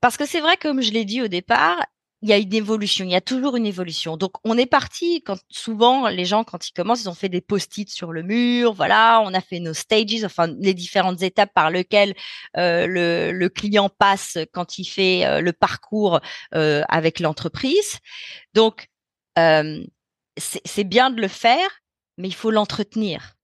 Parce 0.00 0.16
que 0.16 0.26
c'est 0.26 0.40
vrai, 0.40 0.56
comme 0.56 0.80
je 0.80 0.90
l'ai 0.90 1.04
dit 1.04 1.22
au 1.22 1.28
départ, 1.28 1.86
il 2.22 2.28
y 2.28 2.32
a 2.32 2.36
une 2.36 2.52
évolution, 2.52 3.04
il 3.04 3.10
y 3.10 3.16
a 3.16 3.20
toujours 3.20 3.56
une 3.56 3.66
évolution. 3.66 4.16
Donc 4.16 4.32
on 4.44 4.58
est 4.58 4.66
parti 4.66 5.22
quand 5.22 5.38
souvent 5.48 6.08
les 6.08 6.24
gens 6.26 6.44
quand 6.44 6.68
ils 6.68 6.72
commencent, 6.72 7.02
ils 7.02 7.08
ont 7.08 7.14
fait 7.14 7.28
des 7.30 7.40
post-it 7.40 7.88
sur 7.88 8.12
le 8.12 8.22
mur, 8.22 8.74
voilà, 8.74 9.22
on 9.24 9.32
a 9.32 9.40
fait 9.40 9.58
nos 9.60 9.74
stages, 9.74 10.24
enfin 10.24 10.48
les 10.58 10.74
différentes 10.74 11.22
étapes 11.22 11.52
par 11.54 11.70
lesquelles 11.70 12.14
euh, 12.56 12.86
le, 13.32 13.48
client 13.48 13.88
passe 13.88 14.38
quand 14.52 14.78
il 14.78 14.84
fait 14.84 15.24
euh, 15.24 15.40
le 15.40 15.52
parcours 15.52 16.20
euh, 16.54 16.82
avec 16.88 17.20
l'entreprise. 17.20 17.98
Donc 18.54 18.88
c'est 20.36 20.84
bien 20.84 21.10
de 21.10 21.20
le 21.20 21.28
faire, 21.28 21.80
mais 22.18 22.28
il 22.28 22.34
faut 22.34 22.50
l'entretenir. 22.50 23.34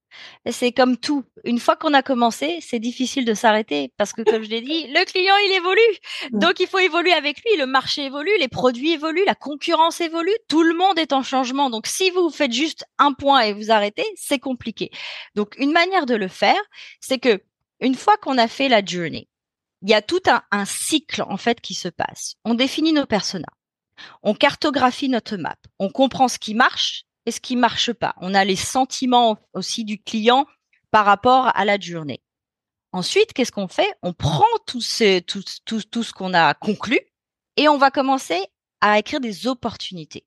C'est 0.48 0.72
comme 0.72 0.96
tout. 0.96 1.24
Une 1.44 1.58
fois 1.58 1.76
qu'on 1.76 1.94
a 1.94 2.02
commencé, 2.02 2.58
c'est 2.60 2.78
difficile 2.78 3.24
de 3.24 3.34
s'arrêter 3.34 3.92
parce 3.96 4.12
que, 4.12 4.22
comme 4.22 4.42
je 4.42 4.50
l'ai 4.50 4.60
dit, 4.60 4.86
le 4.88 5.04
client, 5.04 5.34
il 5.44 5.52
évolue. 5.56 6.40
Donc, 6.40 6.60
il 6.60 6.66
faut 6.66 6.78
évoluer 6.78 7.12
avec 7.12 7.42
lui. 7.44 7.56
Le 7.58 7.66
marché 7.66 8.04
évolue, 8.04 8.30
les 8.38 8.48
produits 8.48 8.92
évoluent, 8.92 9.24
la 9.26 9.34
concurrence 9.34 10.00
évolue. 10.00 10.36
Tout 10.48 10.62
le 10.62 10.74
monde 10.74 10.98
est 10.98 11.12
en 11.12 11.22
changement. 11.22 11.70
Donc, 11.70 11.86
si 11.86 12.10
vous 12.10 12.30
faites 12.30 12.52
juste 12.52 12.84
un 12.98 13.12
point 13.12 13.40
et 13.40 13.52
vous 13.52 13.70
arrêtez, 13.70 14.06
c'est 14.14 14.38
compliqué. 14.38 14.90
Donc, 15.34 15.54
une 15.58 15.72
manière 15.72 16.06
de 16.06 16.14
le 16.14 16.28
faire, 16.28 16.60
c'est 17.00 17.18
que 17.18 17.42
une 17.80 17.94
fois 17.94 18.16
qu'on 18.16 18.38
a 18.38 18.48
fait 18.48 18.68
la 18.68 18.84
journée, 18.84 19.28
il 19.82 19.90
y 19.90 19.94
a 19.94 20.02
tout 20.02 20.22
un, 20.26 20.42
un 20.50 20.64
cycle, 20.64 21.22
en 21.22 21.36
fait, 21.36 21.60
qui 21.60 21.74
se 21.74 21.88
passe. 21.88 22.34
On 22.44 22.54
définit 22.54 22.92
nos 22.92 23.06
personas. 23.06 23.46
On 24.22 24.34
cartographie 24.34 25.08
notre 25.08 25.36
map. 25.36 25.56
On 25.78 25.90
comprend 25.90 26.28
ce 26.28 26.38
qui 26.38 26.54
marche 26.54 27.05
et 27.26 27.30
ce 27.30 27.40
qui 27.40 27.56
marche 27.56 27.92
pas. 27.92 28.14
On 28.20 28.34
a 28.34 28.44
les 28.44 28.56
sentiments 28.56 29.38
aussi 29.52 29.84
du 29.84 30.02
client 30.02 30.46
par 30.90 31.04
rapport 31.04 31.50
à 31.54 31.64
la 31.64 31.78
journée. 31.78 32.22
Ensuite, 32.92 33.32
qu'est-ce 33.32 33.52
qu'on 33.52 33.68
fait? 33.68 33.92
On 34.02 34.12
prend 34.12 34.44
tout, 34.66 34.80
ce, 34.80 35.18
tout 35.18 36.02
ce 36.02 36.12
qu'on 36.12 36.32
a 36.32 36.54
conclu 36.54 36.98
et 37.56 37.68
on 37.68 37.76
va 37.76 37.90
commencer 37.90 38.40
à 38.80 38.98
écrire 38.98 39.20
des 39.20 39.46
opportunités. 39.46 40.24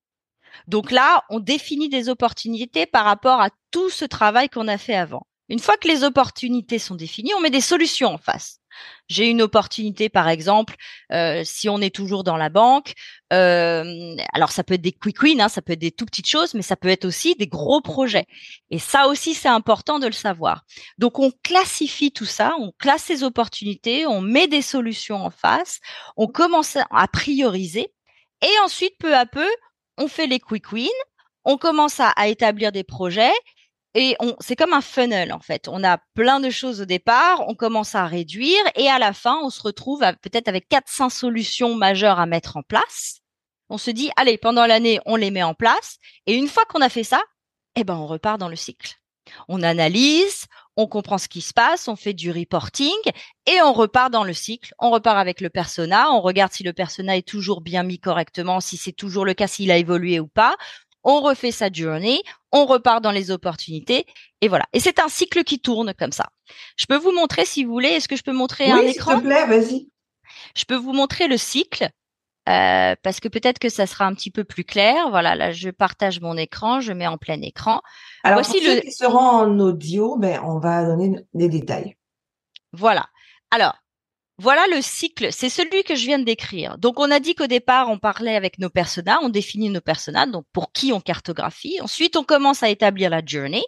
Donc 0.67 0.91
là, 0.91 1.23
on 1.29 1.39
définit 1.39 1.89
des 1.89 2.09
opportunités 2.09 2.85
par 2.85 3.05
rapport 3.05 3.41
à 3.41 3.49
tout 3.71 3.89
ce 3.89 4.05
travail 4.05 4.49
qu'on 4.49 4.67
a 4.67 4.77
fait 4.77 4.95
avant. 4.95 5.25
Une 5.47 5.59
fois 5.59 5.77
que 5.77 5.87
les 5.87 6.03
opportunités 6.03 6.79
sont 6.79 6.95
définies, 6.95 7.33
on 7.35 7.41
met 7.41 7.49
des 7.49 7.61
solutions 7.61 8.13
en 8.13 8.17
face. 8.17 8.58
J'ai 9.07 9.27
une 9.27 9.41
opportunité, 9.41 10.09
par 10.09 10.29
exemple, 10.29 10.75
euh, 11.11 11.41
si 11.43 11.67
on 11.69 11.81
est 11.81 11.93
toujours 11.93 12.23
dans 12.23 12.37
la 12.37 12.49
banque. 12.49 12.93
Euh, 13.33 14.15
alors, 14.33 14.51
ça 14.51 14.63
peut 14.63 14.75
être 14.75 14.81
des 14.81 14.91
quick 14.91 15.21
wins, 15.21 15.41
hein, 15.41 15.49
ça 15.49 15.61
peut 15.61 15.73
être 15.73 15.79
des 15.79 15.91
tout 15.91 16.05
petites 16.05 16.27
choses, 16.27 16.53
mais 16.53 16.61
ça 16.61 16.75
peut 16.75 16.89
être 16.89 17.05
aussi 17.05 17.35
des 17.35 17.47
gros 17.47 17.81
projets. 17.81 18.25
Et 18.69 18.79
ça 18.79 19.07
aussi, 19.07 19.33
c'est 19.33 19.49
important 19.49 19.99
de 19.99 20.05
le 20.05 20.13
savoir. 20.13 20.63
Donc, 20.97 21.19
on 21.19 21.31
classifie 21.43 22.11
tout 22.11 22.25
ça, 22.25 22.53
on 22.59 22.71
classe 22.77 23.03
ces 23.03 23.23
opportunités, 23.23 24.05
on 24.05 24.21
met 24.21 24.47
des 24.47 24.61
solutions 24.61 25.25
en 25.25 25.31
face, 25.31 25.79
on 26.15 26.27
commence 26.27 26.77
à 26.91 27.07
prioriser, 27.07 27.91
et 28.41 28.59
ensuite, 28.63 28.93
peu 28.99 29.15
à 29.15 29.25
peu, 29.25 29.47
on 29.97 30.07
fait 30.07 30.27
les 30.27 30.39
quick 30.39 30.71
wins, 30.71 30.87
on 31.45 31.57
commence 31.57 31.99
à 31.99 32.27
établir 32.27 32.71
des 32.71 32.83
projets 32.83 33.33
et 33.95 34.15
on, 34.19 34.35
c'est 34.39 34.55
comme 34.55 34.73
un 34.73 34.81
funnel 34.81 35.33
en 35.33 35.39
fait. 35.39 35.67
On 35.67 35.83
a 35.83 35.97
plein 36.13 36.39
de 36.39 36.49
choses 36.49 36.81
au 36.81 36.85
départ, 36.85 37.43
on 37.47 37.55
commence 37.55 37.95
à 37.95 38.05
réduire 38.05 38.61
et 38.75 38.87
à 38.87 38.99
la 38.99 39.13
fin, 39.13 39.39
on 39.41 39.49
se 39.49 39.61
retrouve 39.61 40.01
peut-être 40.21 40.47
avec 40.47 40.67
400 40.69 41.09
solutions 41.09 41.75
majeures 41.75 42.19
à 42.19 42.25
mettre 42.25 42.57
en 42.57 42.61
place. 42.61 43.19
On 43.69 43.77
se 43.77 43.91
dit, 43.91 44.09
allez, 44.15 44.37
pendant 44.37 44.65
l'année, 44.65 44.99
on 45.05 45.15
les 45.15 45.31
met 45.31 45.43
en 45.43 45.53
place. 45.53 45.97
Et 46.25 46.35
une 46.35 46.47
fois 46.47 46.65
qu'on 46.65 46.81
a 46.81 46.89
fait 46.89 47.03
ça, 47.03 47.21
eh 47.75 47.83
ben, 47.83 47.95
on 47.95 48.07
repart 48.07 48.39
dans 48.39 48.49
le 48.49 48.55
cycle. 48.55 48.95
On 49.47 49.61
analyse, 49.61 50.45
on 50.75 50.87
comprend 50.87 51.19
ce 51.19 51.27
qui 51.27 51.41
se 51.41 51.53
passe, 51.53 51.87
on 51.87 51.95
fait 51.95 52.13
du 52.13 52.31
reporting 52.31 52.89
et 53.45 53.61
on 53.61 53.73
repart 53.73 54.11
dans 54.11 54.23
le 54.23 54.33
cycle. 54.33 54.73
On 54.79 54.89
repart 54.89 55.17
avec 55.17 55.39
le 55.39 55.51
persona, 55.51 56.11
on 56.11 56.21
regarde 56.21 56.51
si 56.51 56.63
le 56.63 56.73
persona 56.73 57.15
est 57.15 57.27
toujours 57.27 57.61
bien 57.61 57.83
mis 57.83 57.99
correctement, 57.99 58.59
si 58.59 58.75
c'est 58.77 58.91
toujours 58.91 59.25
le 59.25 59.35
cas, 59.35 59.47
s'il 59.47 59.69
a 59.69 59.77
évolué 59.77 60.19
ou 60.19 60.27
pas 60.27 60.55
on 61.03 61.21
refait 61.21 61.51
sa 61.51 61.71
journée, 61.71 62.21
on 62.51 62.65
repart 62.65 63.01
dans 63.01 63.11
les 63.11 63.31
opportunités 63.31 64.05
et 64.41 64.47
voilà. 64.47 64.65
Et 64.73 64.79
c'est 64.79 64.99
un 64.99 65.09
cycle 65.09 65.43
qui 65.43 65.59
tourne 65.59 65.93
comme 65.93 66.11
ça. 66.11 66.29
Je 66.77 66.85
peux 66.85 66.97
vous 66.97 67.11
montrer 67.11 67.45
si 67.45 67.63
vous 67.63 67.71
voulez. 67.71 67.89
Est-ce 67.89 68.07
que 68.07 68.15
je 68.15 68.23
peux 68.23 68.33
montrer 68.33 68.71
un 68.71 68.79
écran 68.79 69.11
S'il 69.11 69.21
te 69.21 69.25
plaît, 69.27 69.45
vas-y. 69.45 69.89
Je 70.55 70.65
peux 70.65 70.75
vous 70.75 70.93
montrer 70.93 71.27
le 71.27 71.37
cycle 71.37 71.89
euh, 72.47 72.95
parce 73.03 73.19
que 73.19 73.27
peut-être 73.27 73.59
que 73.59 73.69
ça 73.69 73.85
sera 73.85 74.05
un 74.05 74.13
petit 74.13 74.31
peu 74.31 74.43
plus 74.43 74.63
clair. 74.63 75.09
Voilà, 75.09 75.35
là 75.35 75.51
je 75.51 75.69
partage 75.69 76.19
mon 76.21 76.35
écran, 76.37 76.79
je 76.79 76.93
mets 76.93 77.07
en 77.07 77.17
plein 77.17 77.41
écran. 77.41 77.81
Alors 78.23 78.39
Voici 78.39 78.59
pour 78.59 78.73
ceux 78.73 78.79
qui 78.81 78.91
seront 78.91 79.19
en 79.19 79.59
audio, 79.59 80.17
ben 80.17 80.41
on 80.43 80.59
va 80.59 80.85
donner 80.85 81.15
des 81.33 81.49
détails. 81.49 81.95
Voilà. 82.73 83.07
Alors 83.51 83.75
voilà 84.39 84.65
le 84.73 84.81
cycle, 84.81 85.33
c'est 85.33 85.49
celui 85.49 85.83
que 85.83 85.95
je 85.95 86.05
viens 86.05 86.17
de 86.17 86.23
décrire. 86.23 86.77
Donc 86.77 86.97
on 86.99 87.11
a 87.11 87.19
dit 87.19 87.35
qu'au 87.35 87.47
départ, 87.47 87.89
on 87.89 87.99
parlait 87.99 88.37
avec 88.37 88.57
nos 88.57 88.69
personas, 88.69 89.19
on 89.21 89.27
définit 89.27 89.69
nos 89.69 89.81
personas, 89.81 90.27
donc 90.27 90.45
pour 90.53 90.71
qui 90.71 90.93
on 90.93 91.01
cartographie. 91.01 91.79
Ensuite, 91.81 92.15
on 92.15 92.23
commence 92.23 92.63
à 92.63 92.69
établir 92.69 93.09
la 93.09 93.21
journée. 93.23 93.65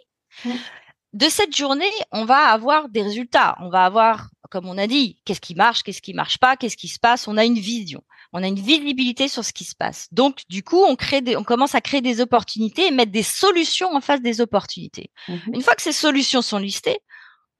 De 1.12 1.28
cette 1.28 1.54
journée, 1.54 1.92
on 2.10 2.24
va 2.24 2.48
avoir 2.48 2.88
des 2.88 3.02
résultats. 3.02 3.54
On 3.60 3.68
va 3.68 3.84
avoir, 3.84 4.30
comme 4.50 4.66
on 4.66 4.78
a 4.78 4.86
dit, 4.86 5.20
qu'est-ce 5.26 5.42
qui 5.42 5.54
marche, 5.54 5.82
qu'est-ce 5.82 6.00
qui 6.00 6.14
marche 6.14 6.38
pas, 6.38 6.56
qu'est-ce 6.56 6.78
qui 6.78 6.88
se 6.88 6.98
passe. 6.98 7.28
On 7.28 7.36
a 7.36 7.44
une 7.44 7.58
vision, 7.58 8.02
on 8.32 8.42
a 8.42 8.46
une 8.46 8.58
visibilité 8.58 9.28
sur 9.28 9.44
ce 9.44 9.52
qui 9.52 9.64
se 9.64 9.74
passe. 9.74 10.08
Donc 10.10 10.40
du 10.48 10.62
coup, 10.62 10.82
on 10.82 10.96
crée, 10.96 11.22
on 11.36 11.44
commence 11.44 11.74
à 11.74 11.82
créer 11.82 12.00
des 12.00 12.22
opportunités 12.22 12.86
et 12.86 12.90
mettre 12.90 13.12
des 13.12 13.22
solutions 13.22 13.94
en 13.94 14.00
face 14.00 14.22
des 14.22 14.40
opportunités. 14.40 15.10
Mhm. 15.28 15.54
Une 15.54 15.62
fois 15.62 15.74
que 15.74 15.82
ces 15.82 15.92
solutions 15.92 16.40
sont 16.40 16.58
listées, 16.58 17.00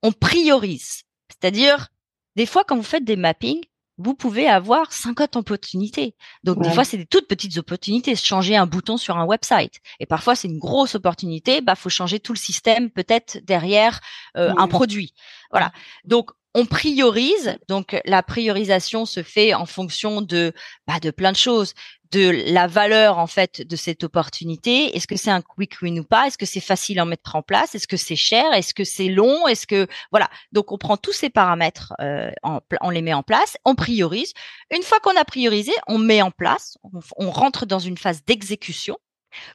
on 0.02 0.12
priorise. 0.12 1.02
C'est-à-dire, 1.28 1.88
des 2.36 2.46
fois, 2.46 2.64
quand 2.64 2.76
vous 2.76 2.82
faites 2.82 3.04
des 3.04 3.16
mappings, 3.16 3.62
vous 3.98 4.14
pouvez 4.14 4.48
avoir 4.48 4.92
50 4.92 5.36
opportunités. 5.36 6.16
Donc, 6.44 6.62
des 6.62 6.70
fois, 6.70 6.84
c'est 6.84 6.96
des 6.96 7.06
toutes 7.06 7.28
petites 7.28 7.58
opportunités. 7.58 8.16
Changer 8.16 8.56
un 8.56 8.66
bouton 8.66 8.96
sur 8.96 9.18
un 9.18 9.24
website. 9.24 9.80
Et 10.00 10.06
parfois, 10.06 10.34
c'est 10.34 10.48
une 10.48 10.58
grosse 10.58 10.94
opportunité. 10.94 11.60
Bah, 11.60 11.74
faut 11.74 11.90
changer 11.90 12.18
tout 12.18 12.32
le 12.32 12.38
système, 12.38 12.90
peut-être 12.90 13.38
derrière 13.44 14.00
euh, 14.36 14.52
un 14.56 14.66
produit. 14.66 15.12
Voilà. 15.50 15.72
Donc, 16.04 16.30
on 16.54 16.66
priorise. 16.66 17.56
Donc, 17.68 18.00
la 18.04 18.22
priorisation 18.22 19.04
se 19.04 19.22
fait 19.22 19.54
en 19.54 19.66
fonction 19.66 20.22
de, 20.22 20.52
bah, 20.86 20.98
de 21.00 21.10
plein 21.10 21.32
de 21.32 21.36
choses 21.36 21.74
de 22.12 22.52
la 22.52 22.66
valeur 22.66 23.18
en 23.18 23.26
fait 23.26 23.66
de 23.66 23.74
cette 23.74 24.04
opportunité. 24.04 24.94
Est-ce 24.94 25.06
que 25.06 25.16
c'est 25.16 25.30
un 25.30 25.40
quick 25.40 25.80
win 25.80 25.98
ou 25.98 26.04
pas? 26.04 26.26
Est-ce 26.26 26.38
que 26.38 26.46
c'est 26.46 26.60
facile 26.60 26.98
à 26.98 27.04
mettre 27.04 27.34
en 27.34 27.42
place? 27.42 27.74
Est-ce 27.74 27.88
que 27.88 27.96
c'est 27.96 28.16
cher? 28.16 28.52
Est-ce 28.52 28.74
que 28.74 28.84
c'est 28.84 29.08
long? 29.08 29.46
Est-ce 29.48 29.66
que 29.66 29.86
voilà 30.10 30.28
Donc 30.52 30.72
on 30.72 30.78
prend 30.78 30.96
tous 30.98 31.12
ces 31.12 31.30
paramètres, 31.30 31.94
euh, 32.00 32.30
on 32.80 32.90
les 32.90 33.02
met 33.02 33.14
en 33.14 33.22
place, 33.22 33.56
on 33.64 33.74
priorise. 33.74 34.34
Une 34.70 34.82
fois 34.82 35.00
qu'on 35.00 35.16
a 35.18 35.24
priorisé, 35.24 35.72
on 35.88 35.98
met 35.98 36.20
en 36.20 36.30
place, 36.30 36.76
on, 37.16 37.30
rentre 37.30 37.64
dans 37.64 37.78
une 37.78 37.96
phase 37.96 38.22
d'exécution. 38.24 38.98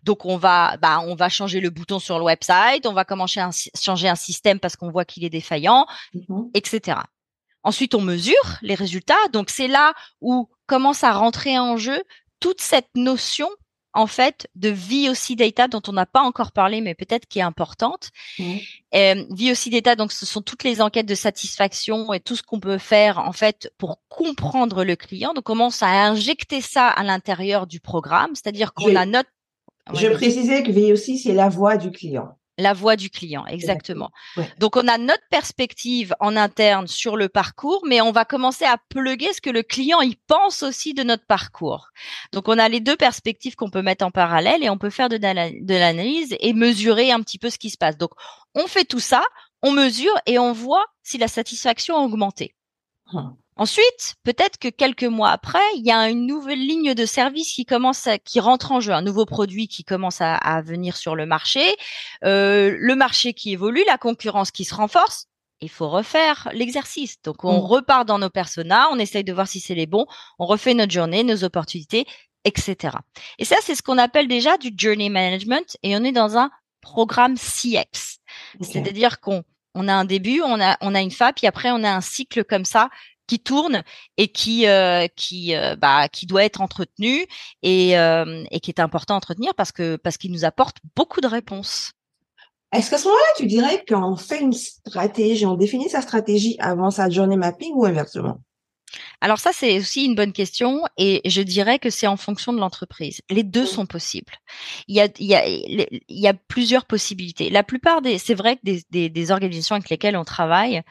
Donc 0.01 0.25
on 0.25 0.37
va, 0.37 0.77
bah, 0.77 0.99
on 1.05 1.13
va 1.13 1.29
changer 1.29 1.59
le 1.59 1.69
bouton 1.69 1.99
sur 1.99 2.17
le 2.17 2.25
website, 2.25 2.87
on 2.87 2.93
va 2.93 3.05
commencer 3.05 3.39
à 3.39 3.51
changer 3.79 4.09
un 4.09 4.15
système 4.15 4.59
parce 4.59 4.75
qu'on 4.75 4.89
voit 4.89 5.05
qu'il 5.05 5.23
est 5.23 5.29
défaillant, 5.29 5.85
mmh 6.13 6.41
etc. 6.55 6.97
Ensuite, 7.63 7.93
on 7.95 8.01
mesure 8.01 8.57
les 8.61 8.75
résultats. 8.75 9.27
Donc 9.33 9.49
c'est 9.49 9.67
là 9.67 9.93
où 10.21 10.49
commence 10.67 11.03
à 11.03 11.11
rentrer 11.11 11.59
en 11.59 11.77
jeu 11.77 12.01
toute 12.39 12.61
cette 12.61 12.89
notion 12.95 13.49
en 13.93 14.05
fait 14.05 14.47
de 14.55 14.69
VOC 14.69 15.35
data 15.35 15.67
dont 15.67 15.81
on 15.87 15.93
n'a 15.93 16.05
pas 16.05 16.21
encore 16.21 16.51
parlé, 16.51 16.81
mais 16.81 16.93
peut-être 16.93 17.25
qui 17.25 17.39
est 17.39 17.43
importante. 17.43 18.11
Mmh. 18.37 18.57
Euh, 18.93 19.25
VOC 19.31 19.69
data, 19.71 19.95
donc 19.95 20.11
ce 20.11 20.25
sont 20.25 20.41
toutes 20.41 20.63
les 20.63 20.81
enquêtes 20.81 21.07
de 21.07 21.15
satisfaction 21.15 22.13
et 22.13 22.19
tout 22.19 22.35
ce 22.35 22.43
qu'on 22.43 22.59
peut 22.59 22.77
faire 22.77 23.17
en 23.17 23.31
fait 23.31 23.73
pour 23.77 23.99
comprendre 24.07 24.83
le 24.83 24.95
client. 24.95 25.33
Donc 25.33 25.49
on 25.49 25.53
commence 25.53 25.81
à 25.81 25.87
injecter 25.87 26.61
ça 26.61 26.87
à 26.87 27.03
l'intérieur 27.03 27.65
du 27.65 27.79
programme, 27.79 28.35
c'est-à-dire 28.35 28.73
qu'on 28.73 28.95
a 28.95 29.05
notre. 29.05 29.29
Je 29.93 30.07
précisais 30.07 30.61
que 30.63 30.71
VOC 30.71 31.17
c'est 31.17 31.33
la 31.33 31.49
voix 31.49 31.77
du 31.77 31.91
client. 31.91 32.37
La 32.57 32.73
voix 32.73 32.95
du 32.95 33.09
client, 33.09 33.45
exactement. 33.45 34.11
Donc, 34.57 34.77
on 34.77 34.87
a 34.87 34.97
notre 34.97 35.27
perspective 35.29 36.15
en 36.19 36.35
interne 36.35 36.87
sur 36.87 37.15
le 37.15 37.29
parcours, 37.29 37.83
mais 37.85 38.01
on 38.01 38.11
va 38.11 38.25
commencer 38.25 38.65
à 38.65 38.77
pluguer 38.89 39.31
ce 39.33 39.41
que 39.41 39.49
le 39.49 39.63
client 39.63 40.01
y 40.01 40.15
pense 40.27 40.63
aussi 40.63 40.93
de 40.93 41.03
notre 41.03 41.25
parcours. 41.25 41.89
Donc, 42.33 42.47
on 42.47 42.57
a 42.57 42.67
les 42.67 42.79
deux 42.79 42.95
perspectives 42.95 43.55
qu'on 43.55 43.69
peut 43.69 43.81
mettre 43.83 44.05
en 44.05 44.11
parallèle 44.11 44.63
et 44.63 44.69
on 44.69 44.77
peut 44.77 44.89
faire 44.89 45.09
de, 45.09 45.17
de 45.17 45.73
l'analyse 45.73 46.35
et 46.39 46.53
mesurer 46.53 47.11
un 47.11 47.21
petit 47.21 47.37
peu 47.37 47.49
ce 47.49 47.59
qui 47.59 47.69
se 47.69 47.77
passe. 47.77 47.97
Donc, 47.97 48.11
on 48.55 48.67
fait 48.67 48.85
tout 48.85 48.99
ça, 48.99 49.23
on 49.61 49.71
mesure 49.71 50.15
et 50.25 50.39
on 50.39 50.51
voit 50.51 50.85
si 51.03 51.17
la 51.17 51.27
satisfaction 51.27 51.95
a 51.95 51.99
augmenté. 51.99 52.55
Hum. 53.13 53.37
Ensuite, 53.57 54.15
peut-être 54.23 54.59
que 54.59 54.67
quelques 54.67 55.03
mois 55.03 55.31
après, 55.31 55.59
il 55.75 55.85
y 55.85 55.91
a 55.91 56.09
une 56.09 56.27
nouvelle 56.27 56.59
ligne 56.59 56.93
de 56.93 57.05
service 57.05 57.53
qui 57.53 57.65
commence, 57.65 58.07
qui 58.23 58.39
rentre 58.39 58.71
en 58.71 58.79
jeu, 58.79 58.93
un 58.93 59.01
nouveau 59.01 59.25
produit 59.25 59.67
qui 59.67 59.83
commence 59.83 60.21
à, 60.21 60.61
venir 60.61 60.95
sur 60.95 61.15
le 61.15 61.25
marché, 61.25 61.75
euh, 62.23 62.75
le 62.77 62.95
marché 62.95 63.33
qui 63.33 63.53
évolue, 63.53 63.83
la 63.87 63.97
concurrence 63.97 64.51
qui 64.51 64.63
se 64.63 64.75
renforce. 64.75 65.27
Il 65.59 65.69
faut 65.69 65.89
refaire 65.89 66.49
l'exercice. 66.53 67.19
Donc, 67.23 67.43
on 67.43 67.59
mmh. 67.59 67.65
repart 67.65 68.07
dans 68.07 68.19
nos 68.19 68.29
personas, 68.29 68.89
on 68.91 68.99
essaye 68.99 69.23
de 69.23 69.33
voir 69.33 69.47
si 69.47 69.59
c'est 69.59 69.73
les 69.73 69.87
bons, 69.87 70.05
on 70.37 70.45
refait 70.45 70.75
notre 70.75 70.91
journée, 70.91 71.23
nos 71.23 71.43
opportunités, 71.43 72.05
etc. 72.45 72.97
Et 73.39 73.45
ça, 73.45 73.55
c'est 73.61 73.73
ce 73.73 73.81
qu'on 73.81 73.97
appelle 73.97 74.27
déjà 74.27 74.57
du 74.57 74.71
journey 74.77 75.09
management, 75.09 75.77
et 75.81 75.97
on 75.97 76.03
est 76.03 76.11
dans 76.11 76.37
un 76.37 76.51
programme 76.81 77.37
CX. 77.37 78.19
C'est-à-dire 78.61 79.19
qu'on 79.19 79.43
on 79.73 79.87
a 79.87 79.93
un 79.93 80.05
début, 80.05 80.41
on 80.41 80.61
a 80.61 80.77
on 80.81 80.93
a 80.95 81.01
une 81.01 81.11
fin, 81.11 81.33
puis 81.33 81.47
après 81.47 81.71
on 81.71 81.83
a 81.83 81.89
un 81.89 82.01
cycle 82.01 82.43
comme 82.43 82.65
ça 82.65 82.89
qui 83.27 83.39
tourne 83.39 83.83
et 84.17 84.29
qui 84.29 84.67
euh, 84.67 85.07
qui 85.15 85.55
euh, 85.55 85.75
bah 85.75 86.07
qui 86.09 86.25
doit 86.25 86.43
être 86.43 86.61
entretenu 86.61 87.25
et 87.61 87.97
euh, 87.97 88.43
et 88.51 88.59
qui 88.59 88.71
est 88.71 88.79
important 88.79 89.13
à 89.13 89.17
entretenir 89.17 89.53
parce 89.55 89.71
que 89.71 89.97
parce 89.97 90.17
qu'il 90.17 90.31
nous 90.31 90.45
apporte 90.45 90.77
beaucoup 90.95 91.21
de 91.21 91.27
réponses. 91.27 91.91
Est-ce 92.73 92.89
qu'à 92.89 92.97
ce 92.97 93.05
moment-là, 93.05 93.33
tu 93.37 93.45
dirais 93.45 93.85
qu'on 93.87 94.17
fait 94.17 94.41
une 94.41 94.51
stratégie, 94.51 95.45
on 95.45 95.55
définit 95.55 95.89
sa 95.89 96.01
stratégie 96.01 96.57
avant 96.59 96.91
sa 96.91 97.09
journée 97.09 97.37
mapping 97.37 97.71
ou 97.73 97.85
inversement? 97.85 98.41
Alors 99.21 99.39
ça, 99.39 99.51
c'est 99.53 99.77
aussi 99.77 100.05
une 100.05 100.15
bonne 100.15 100.33
question 100.33 100.83
et 100.97 101.21
je 101.25 101.41
dirais 101.41 101.79
que 101.79 101.89
c'est 101.89 102.07
en 102.07 102.17
fonction 102.17 102.53
de 102.53 102.59
l'entreprise. 102.59 103.21
Les 103.29 103.43
deux 103.43 103.65
sont 103.65 103.85
possibles. 103.85 104.33
Il 104.87 104.95
y 104.95 105.01
a, 105.01 105.07
il 105.19 105.27
y 105.27 105.35
a, 105.35 105.47
il 105.47 105.99
y 106.09 106.27
a 106.27 106.33
plusieurs 106.33 106.85
possibilités. 106.85 107.49
La 107.49 107.63
plupart 107.63 108.01
des, 108.01 108.17
c'est 108.17 108.33
vrai 108.33 108.55
que 108.55 108.61
des, 108.63 108.83
des, 108.89 109.09
des 109.09 109.31
organisations 109.31 109.75
avec 109.75 109.89
lesquelles 109.89 110.17
on 110.17 110.23
travaille, 110.23 110.83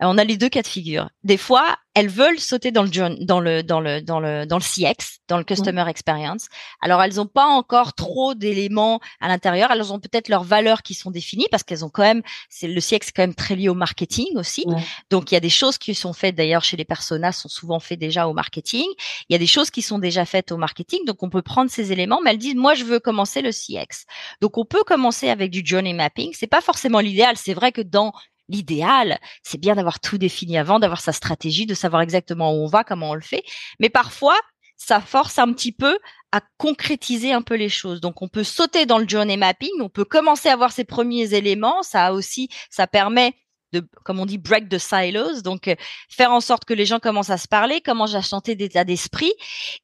on 0.00 0.18
a 0.18 0.24
les 0.24 0.36
deux 0.36 0.48
cas 0.48 0.62
de 0.62 0.66
figure. 0.66 1.10
Des 1.24 1.36
fois, 1.36 1.76
elles 1.94 2.08
veulent 2.08 2.38
sauter 2.38 2.70
dans 2.70 2.84
le 2.84 3.24
dans 3.24 3.40
le 3.40 3.62
dans 3.64 3.80
le 3.80 4.00
dans 4.00 4.20
le 4.20 4.46
dans 4.46 4.58
le 4.58 4.62
CX, 4.62 5.18
dans 5.26 5.36
le 5.36 5.42
customer 5.42 5.84
experience. 5.88 6.46
Alors 6.80 7.02
elles 7.02 7.16
n'ont 7.16 7.26
pas 7.26 7.46
encore 7.46 7.94
trop 7.94 8.34
d'éléments 8.34 9.00
à 9.20 9.26
l'intérieur. 9.26 9.72
Elles 9.72 9.92
ont 9.92 9.98
peut-être 9.98 10.28
leurs 10.28 10.44
valeurs 10.44 10.82
qui 10.82 10.94
sont 10.94 11.10
définies 11.10 11.48
parce 11.50 11.64
qu'elles 11.64 11.84
ont 11.84 11.88
quand 11.88 12.02
même 12.02 12.22
c'est 12.48 12.68
le 12.68 12.80
CX 12.80 12.94
est 12.94 13.12
quand 13.12 13.22
même 13.22 13.34
très 13.34 13.56
lié 13.56 13.68
au 13.68 13.74
marketing 13.74 14.36
aussi. 14.36 14.64
Donc 15.10 15.32
il 15.32 15.34
y 15.34 15.36
a 15.36 15.40
des 15.40 15.50
choses 15.50 15.76
qui 15.76 15.92
sont 15.96 16.12
faites 16.12 16.36
d'ailleurs 16.36 16.62
chez 16.62 16.76
les 16.76 16.84
personas 16.84 17.32
sont 17.32 17.48
souvent 17.48 17.80
faites 17.80 17.98
déjà 17.98 18.28
au 18.28 18.32
marketing. 18.32 18.86
Il 19.28 19.32
y 19.32 19.36
a 19.36 19.38
des 19.38 19.48
choses 19.48 19.70
qui 19.70 19.82
sont 19.82 19.98
déjà 19.98 20.24
faites 20.24 20.52
au 20.52 20.56
marketing. 20.56 21.04
Donc 21.04 21.24
on 21.24 21.30
peut 21.30 21.42
prendre 21.42 21.68
ces 21.68 21.90
éléments, 21.90 22.20
mais 22.22 22.30
elles 22.30 22.38
disent 22.38 22.54
moi 22.54 22.74
je 22.74 22.84
veux 22.84 23.00
commencer 23.00 23.42
le 23.42 23.50
CX. 23.50 24.04
Donc 24.40 24.56
on 24.56 24.64
peut 24.64 24.84
commencer 24.84 25.30
avec 25.30 25.50
du 25.50 25.62
journey 25.64 25.94
mapping. 25.94 26.30
C'est 26.32 26.46
pas 26.46 26.60
forcément 26.60 27.00
l'idéal. 27.00 27.36
C'est 27.36 27.54
vrai 27.54 27.72
que 27.72 27.82
dans 27.82 28.12
l'idéal, 28.48 29.18
c'est 29.42 29.58
bien 29.58 29.74
d'avoir 29.74 30.00
tout 30.00 30.18
défini 30.18 30.58
avant, 30.58 30.78
d'avoir 30.78 31.00
sa 31.00 31.12
stratégie, 31.12 31.66
de 31.66 31.74
savoir 31.74 32.02
exactement 32.02 32.52
où 32.52 32.64
on 32.64 32.66
va, 32.66 32.84
comment 32.84 33.10
on 33.10 33.14
le 33.14 33.20
fait. 33.20 33.42
Mais 33.78 33.90
parfois, 33.90 34.36
ça 34.76 35.00
force 35.00 35.38
un 35.38 35.52
petit 35.52 35.72
peu 35.72 35.98
à 36.32 36.40
concrétiser 36.56 37.32
un 37.32 37.42
peu 37.42 37.54
les 37.54 37.68
choses. 37.68 38.00
Donc, 38.00 38.22
on 38.22 38.28
peut 38.28 38.44
sauter 38.44 38.86
dans 38.86 38.98
le 38.98 39.08
journey 39.08 39.36
mapping, 39.36 39.70
on 39.80 39.88
peut 39.88 40.04
commencer 40.04 40.48
à 40.48 40.56
voir 40.56 40.72
ses 40.72 40.84
premiers 40.84 41.34
éléments. 41.34 41.82
Ça 41.82 42.06
a 42.06 42.12
aussi, 42.12 42.48
ça 42.70 42.86
permet 42.86 43.34
de, 43.72 43.86
comme 44.04 44.20
on 44.20 44.26
dit, 44.26 44.38
break 44.38 44.68
the 44.68 44.78
silos. 44.78 45.42
Donc, 45.42 45.68
euh, 45.68 45.74
faire 46.08 46.32
en 46.32 46.40
sorte 46.40 46.64
que 46.64 46.74
les 46.74 46.86
gens 46.86 47.00
commencent 47.00 47.30
à 47.30 47.38
se 47.38 47.48
parler, 47.48 47.80
comment 47.80 48.06
j'ai 48.06 48.22
chanté 48.22 48.54
d'état 48.54 48.84
d'esprit. 48.84 49.32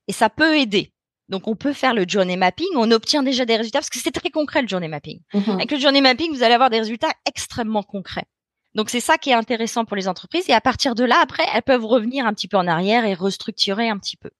Et 0.08 0.12
ça 0.12 0.30
peut 0.30 0.56
aider. 0.56 0.92
Donc, 1.28 1.48
on 1.48 1.56
peut 1.56 1.72
faire 1.72 1.94
le 1.94 2.04
journey 2.06 2.36
mapping. 2.36 2.68
On 2.76 2.90
obtient 2.90 3.22
déjà 3.22 3.44
des 3.44 3.56
résultats 3.56 3.80
parce 3.80 3.90
que 3.90 3.98
c'est 3.98 4.10
très 4.10 4.30
concret 4.30 4.62
le 4.62 4.68
journey 4.68 4.88
mapping. 4.88 5.20
Mm-hmm. 5.32 5.54
Avec 5.54 5.70
le 5.70 5.78
journey 5.78 6.00
mapping, 6.02 6.32
vous 6.32 6.42
allez 6.42 6.54
avoir 6.54 6.70
des 6.70 6.78
résultats 6.78 7.12
extrêmement 7.26 7.82
concrets. 7.82 8.26
Donc 8.74 8.90
c'est 8.90 9.00
ça 9.00 9.18
qui 9.18 9.30
est 9.30 9.34
intéressant 9.34 9.84
pour 9.84 9.96
les 9.96 10.08
entreprises. 10.08 10.48
Et 10.48 10.52
à 10.52 10.60
partir 10.60 10.94
de 10.94 11.04
là, 11.04 11.16
après, 11.22 11.44
elles 11.54 11.62
peuvent 11.62 11.84
revenir 11.84 12.26
un 12.26 12.34
petit 12.34 12.48
peu 12.48 12.56
en 12.56 12.66
arrière 12.66 13.04
et 13.04 13.14
restructurer 13.14 13.88
un 13.88 13.98
petit 13.98 14.16
peu. 14.16 14.30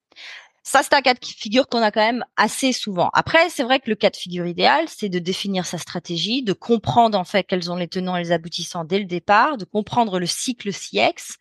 Ça, 0.67 0.81
c'est 0.81 0.95
un 0.95 1.01
cas 1.01 1.13
de 1.13 1.23
figure 1.23 1.67
qu'on 1.67 1.83
a 1.83 1.91
quand 1.91 2.05
même 2.05 2.25
assez 2.37 2.73
souvent. 2.73 3.11
Après, 3.13 3.49
c'est 3.49 3.61
vrai 3.61 3.79
que 3.79 3.87
le 3.87 3.95
cas 3.95 4.09
de 4.09 4.15
figure 4.15 4.47
idéal, 4.47 4.85
c'est 4.87 5.09
de 5.09 5.19
définir 5.19 5.67
sa 5.67 5.77
stratégie, 5.77 6.41
de 6.41 6.53
comprendre 6.53 7.19
en 7.19 7.23
fait 7.23 7.43
quels 7.43 7.63
sont 7.63 7.75
les 7.75 7.87
tenants 7.87 8.15
et 8.15 8.23
les 8.23 8.31
aboutissants 8.31 8.83
dès 8.83 8.97
le 8.97 9.05
départ, 9.05 9.57
de 9.57 9.65
comprendre 9.65 10.19
le 10.19 10.25
cycle 10.25 10.73
CX, 10.73 11.37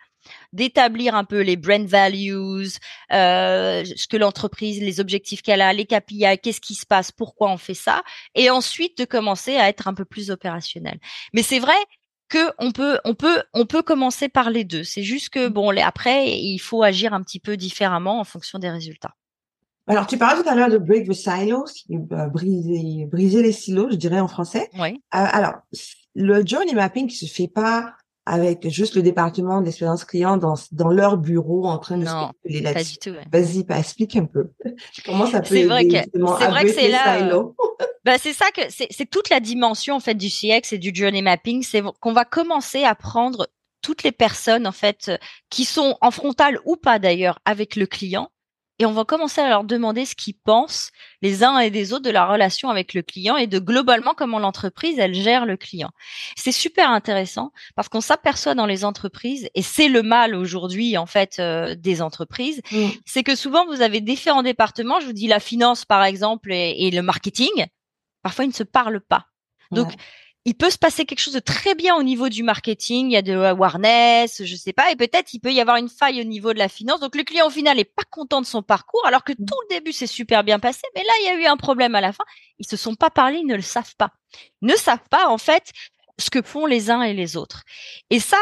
d'établir 0.52 1.14
un 1.14 1.24
peu 1.24 1.40
les 1.40 1.56
brand 1.56 1.86
values, 1.86 2.68
euh, 3.12 3.84
ce 3.96 4.06
que 4.06 4.18
l'entreprise, 4.18 4.82
les 4.82 5.00
objectifs 5.00 5.40
qu'elle 5.40 5.62
a, 5.62 5.72
les 5.72 5.87
KPI, 5.87 6.38
qu'est-ce 6.42 6.61
qui 6.61 6.74
se 6.74 6.85
passe, 6.85 7.11
pourquoi 7.11 7.50
on 7.50 7.57
fait 7.57 7.72
ça, 7.72 8.02
et 8.35 8.50
ensuite 8.50 8.98
de 8.98 9.07
commencer 9.07 9.57
à 9.57 9.70
être 9.70 9.88
un 9.88 9.94
peu 9.94 10.04
plus 10.04 10.30
opérationnel. 10.30 10.98
Mais 11.33 11.42
c'est 11.42 11.61
vrai 11.61 11.72
que 12.35 12.53
on 12.59 12.73
peut, 12.73 12.99
on 13.05 13.14
peut, 13.14 13.42
on 13.53 13.64
peut 13.64 13.83
commencer 13.83 14.29
par 14.29 14.51
les 14.51 14.64
deux. 14.64 14.83
C'est 14.83 15.05
juste 15.05 15.29
que 15.29 15.49
bon, 15.49 15.70
après, 15.79 16.37
il 16.38 16.59
faut 16.59 16.83
agir 16.83 17.14
un 17.14 17.23
petit 17.23 17.38
peu 17.38 17.57
différemment 17.57 18.18
en 18.20 18.25
fonction 18.25 18.59
des 18.59 18.70
résultats. 18.70 19.14
Alors, 19.87 20.07
tu 20.07 20.16
parlais 20.16 20.42
tout 20.42 20.49
à 20.49 20.55
l'heure 20.55 20.70
de 20.70 20.79
break 20.79 21.07
the 21.07 21.12
silos, 21.12 21.85
euh, 21.90 22.27
briser, 22.29 23.07
briser 23.07 23.42
les 23.42 23.53
silos, 23.53 23.90
je 23.90 23.97
dirais 23.97 24.18
en 24.18 24.29
français. 24.29 24.70
Oui. 24.79 25.01
Euh, 25.14 25.27
alors, 25.31 25.55
le 26.14 26.44
journey 26.44 26.75
mapping 26.75 27.07
qui 27.07 27.16
se 27.16 27.27
fait 27.27 27.49
pas 27.49 27.94
avec 28.26 28.68
juste 28.68 28.94
le 28.94 29.02
département 29.02 29.60
d'expérience 29.60 30.04
client 30.04 30.37
dans, 30.37 30.54
dans 30.72 30.88
leur 30.88 31.18
bureau 31.18 31.66
en 31.66 31.78
train 31.78 31.98
de 31.98 32.04
non, 32.04 32.30
spéculer 32.40 32.62
là-dessus. 32.62 32.98
Vas-y, 33.30 33.64
bah, 33.64 33.78
explique 33.78 34.16
un 34.16 34.24
peu. 34.24 34.50
Comment 35.04 35.26
ça 35.26 35.40
peut 35.40 35.54
C'est 35.54 35.64
vrai 35.64 35.87
que 35.87 35.96
c'est 35.96 36.48
vrai 36.48 36.64
que 36.64 36.72
c'est 36.72 36.88
là. 36.88 37.28
Euh, 37.28 37.42
bah, 38.04 38.16
c'est 38.18 38.32
ça 38.32 38.46
que 38.54 38.62
c'est 38.68 39.10
toute 39.10 39.28
la 39.28 39.40
dimension 39.40 39.96
en 39.96 40.00
fait 40.00 40.14
du 40.14 40.28
CX 40.28 40.72
et 40.72 40.78
du 40.78 40.92
journey 40.94 41.22
mapping, 41.22 41.62
c'est 41.62 41.82
qu'on 42.00 42.12
va 42.12 42.24
commencer 42.24 42.84
à 42.84 42.94
prendre 42.94 43.48
toutes 43.82 44.02
les 44.02 44.12
personnes 44.12 44.66
en 44.66 44.72
fait 44.72 45.12
qui 45.50 45.66
sont 45.66 45.98
en 46.00 46.10
frontal 46.10 46.58
ou 46.64 46.76
pas 46.76 46.98
d'ailleurs 46.98 47.38
avec 47.44 47.76
le 47.76 47.87
client 47.87 48.30
et 48.78 48.87
on 48.87 48.92
va 48.92 49.04
commencer 49.04 49.40
à 49.40 49.48
leur 49.48 49.64
demander 49.64 50.04
ce 50.04 50.16
qu'ils 50.16 50.37
pensent 50.37 50.90
les 51.22 51.44
uns 51.44 51.58
et 51.58 51.70
des 51.70 51.92
autres 51.92 52.04
de 52.04 52.10
la 52.10 52.26
relation 52.26 52.70
avec 52.70 52.92
le 52.92 53.02
client 53.02 53.37
et 53.37 53.46
de 53.46 53.58
globalement 53.60 54.14
comment 54.16 54.40
l'entreprise 54.40 54.98
elle 54.98 55.14
gère 55.14 55.46
le 55.46 55.56
client. 55.56 55.90
C'est 56.37 56.52
super 56.52 56.90
intéressant 56.90 57.52
parce 57.76 57.88
qu'on 57.88 58.00
s'aperçoit 58.00 58.54
dans 58.54 58.66
les 58.66 58.84
entreprises 58.84 59.48
et 59.54 59.62
c'est 59.62 59.88
le 59.88 60.02
mal 60.02 60.34
aujourd'hui 60.34 60.98
en 60.98 61.06
fait 61.06 61.37
euh, 61.38 61.76
des 61.76 62.02
entreprises, 62.02 62.62
mmh. 62.72 62.88
c'est 63.04 63.22
que 63.22 63.37
souvent 63.37 63.64
vous 63.66 63.80
avez 63.80 64.00
différents 64.00 64.42
départements. 64.42 64.98
Je 65.00 65.06
vous 65.06 65.12
dis 65.12 65.28
la 65.28 65.40
finance 65.40 65.84
par 65.84 66.02
exemple 66.02 66.52
et, 66.52 66.90
le 66.90 67.02
marketing. 67.02 67.66
Parfois 68.22 68.44
ils 68.44 68.48
ne 68.48 68.52
se 68.52 68.62
parlent 68.64 69.00
pas. 69.00 69.26
Donc 69.70 69.92
il 70.46 70.54
peut 70.54 70.70
se 70.70 70.76
passer 70.76 71.07
quelque 71.07 71.20
chose 71.20 71.33
de 71.33 71.40
très 71.40 71.74
bien 71.74 71.96
au 71.96 72.02
niveau 72.02 72.28
du 72.28 72.42
marketing, 72.42 73.07
il 73.07 73.12
y 73.12 73.16
a 73.16 73.22
de 73.22 73.35
awareness, 73.35 74.44
je 74.44 74.57
sais 74.57 74.74
pas, 74.74 74.90
et 74.90 74.96
peut-être 74.96 75.33
il 75.33 75.40
peut 75.40 75.52
y 75.52 75.61
avoir 75.61 75.78
une 75.78 75.88
faille 75.88 76.20
au 76.20 76.24
niveau 76.24 76.52
de 76.52 76.59
la 76.59 76.68
finance. 76.68 77.00
Donc 77.00 77.16
le 77.16 77.22
client 77.24 77.46
au 77.46 77.50
final 77.50 77.78
est 77.78 77.85
pas 77.85 78.04
content 78.11 78.42
de 78.42 78.46
son 78.46 78.62
parcours, 78.62 79.04
alors 79.07 79.24
que 79.24 79.33
mmh. 79.33 79.46
tout 79.46 79.57
le 79.68 79.74
début 79.74 79.92
s'est 79.92 80.07
super 80.07 80.44
bien 80.44 80.59
passé, 80.59 80.83
mais 80.94 81.02
là 81.02 81.12
il 81.20 81.26
y 81.26 81.28
a 81.30 81.40
eu 81.40 81.46
un 81.46 81.57
problème 81.57 81.94
à 81.94 82.00
la 82.02 82.12
fin. 82.12 82.24
Ils 82.59 82.66
se 82.66 82.76
sont 82.76 82.94
pas 82.94 83.11
parlé, 83.11 83.38
ils 83.38 83.46
ne 83.46 83.57
le 83.57 83.62
savent 83.62 83.96
pas, 83.96 84.12
ils 84.61 84.68
ne 84.68 84.76
savent 84.76 85.09
pas 85.11 85.28
en 85.28 85.38
fait 85.38 85.72
ce 86.18 86.28
que 86.30 86.42
font 86.42 86.66
les 86.66 86.90
uns 86.90 87.02
et 87.02 87.14
les 87.14 87.37
autres. 87.37 87.64
Et 88.11 88.20
ça, 88.20 88.37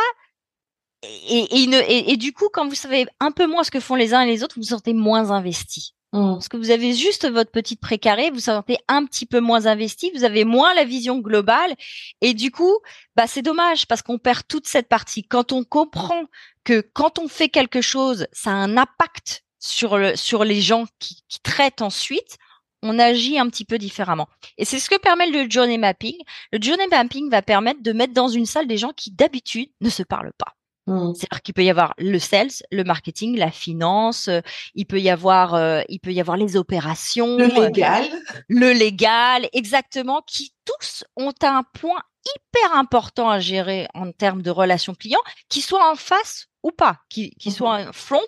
et, 1.05 1.63
et, 1.63 2.13
et 2.13 2.17
du 2.17 2.33
coup, 2.33 2.49
quand 2.53 2.69
vous 2.69 2.75
savez 2.75 3.07
un 3.21 3.31
peu 3.31 3.47
moins 3.47 3.65
ce 3.65 3.71
que 3.71 3.81
font 3.81 3.95
les 3.95 4.13
uns 4.13 4.23
et 4.23 4.27
les 4.27 4.43
autres, 4.43 4.57
vous 4.57 4.63
vous 4.63 4.69
sentez 4.69 4.93
moins 4.93 5.31
investi. 5.31 5.95
Mmh. 6.13 6.35
Parce 6.35 6.49
que 6.49 6.59
vous 6.59 6.71
avez 6.71 6.93
juste 6.93 7.29
votre 7.31 7.51
petite 7.51 7.81
précaré, 7.81 8.31
vous 8.31 8.41
sentez 8.41 8.77
un 8.87 9.07
petit 9.07 9.25
peu 9.25 9.41
moins 9.41 9.67
investi, 9.67 10.11
vous 10.15 10.25
avez 10.25 10.45
moins 10.45 10.75
la 10.75 10.85
vision 10.85 11.19
globale, 11.19 11.75
et 12.21 12.35
du 12.35 12.51
coup, 12.51 12.79
bah 13.17 13.27
c'est 13.27 13.41
dommage 13.41 13.87
parce 13.87 14.03
qu'on 14.03 14.19
perd 14.19 14.43
toute 14.47 14.69
cette 14.69 14.89
partie. 14.89 15.25
Quand 15.25 15.53
on 15.53 15.65
comprend 15.65 16.25
que 16.65 16.83
quand 16.93 17.19
on 17.19 17.29
fait 17.29 17.49
quelque 17.49 17.81
chose, 17.81 18.27
ça 18.33 18.51
a 18.51 18.55
un 18.55 18.77
impact 18.77 19.45
sur 19.59 19.97
le 19.97 20.15
sur 20.17 20.45
les 20.45 20.61
gens 20.61 20.85
qui 20.99 21.23
traitent 21.43 21.81
ensuite, 21.81 22.37
on 22.83 22.99
agit 22.99 23.39
un 23.39 23.49
petit 23.49 23.65
peu 23.65 23.79
différemment. 23.79 24.29
Et 24.59 24.65
c'est 24.65 24.81
ce 24.81 24.91
que 24.91 24.99
permet 24.99 25.31
le 25.31 25.49
journey 25.49 25.79
mapping. 25.79 26.17
Le 26.53 26.61
journey 26.61 26.89
mapping 26.91 27.31
va 27.31 27.41
permettre 27.41 27.83
de 27.83 27.93
mettre 27.93 28.13
dans 28.13 28.29
une 28.29 28.47
salle 28.47 28.67
des 28.67 28.77
gens 28.77 28.93
qui 28.95 29.13
d'habitude 29.13 29.71
ne 29.81 29.89
se 29.89 30.03
parlent 30.03 30.33
pas. 30.37 30.55
Mmh. 30.87 31.15
C'est-à-dire 31.15 31.43
qu'il 31.43 31.55
peut 31.55 31.65
y 31.65 31.71
avoir 31.71 31.95
le 31.99 32.19
sales, 32.19 32.51
le 32.73 32.83
marketing, 32.83 33.37
la 33.37 33.51
finance, 33.51 34.29
euh, 34.29 34.41
il 34.75 34.85
peut 34.87 35.01
y 35.01 35.11
avoir, 35.11 35.55
euh, 35.55 35.83
il 35.89 36.01
peut 36.01 36.13
y 36.13 36.21
avoir 36.21 36.37
les 36.37 36.57
opérations, 36.57 37.37
le 37.37 37.47
légal, 37.47 38.05
le 38.49 38.73
légal, 38.73 39.49
exactement, 39.53 40.23
qui 40.27 40.53
tous 40.65 41.05
ont 41.17 41.35
un 41.43 41.63
point 41.75 42.01
hyper 42.25 42.77
important 42.77 43.31
à 43.31 43.39
gérer 43.39 43.87
en 43.95 44.11
termes 44.11 44.43
de 44.43 44.51
relations 44.51 44.95
clients, 44.95 45.23
qu'ils 45.49 45.63
soient 45.63 45.91
en 45.91 45.97
face 45.97 46.49
ou 46.63 46.71
pas, 46.71 46.99
qu'ils 47.09 47.33
mmh. 47.47 47.51
soient 47.51 47.89
en 47.89 47.93
front 47.93 48.21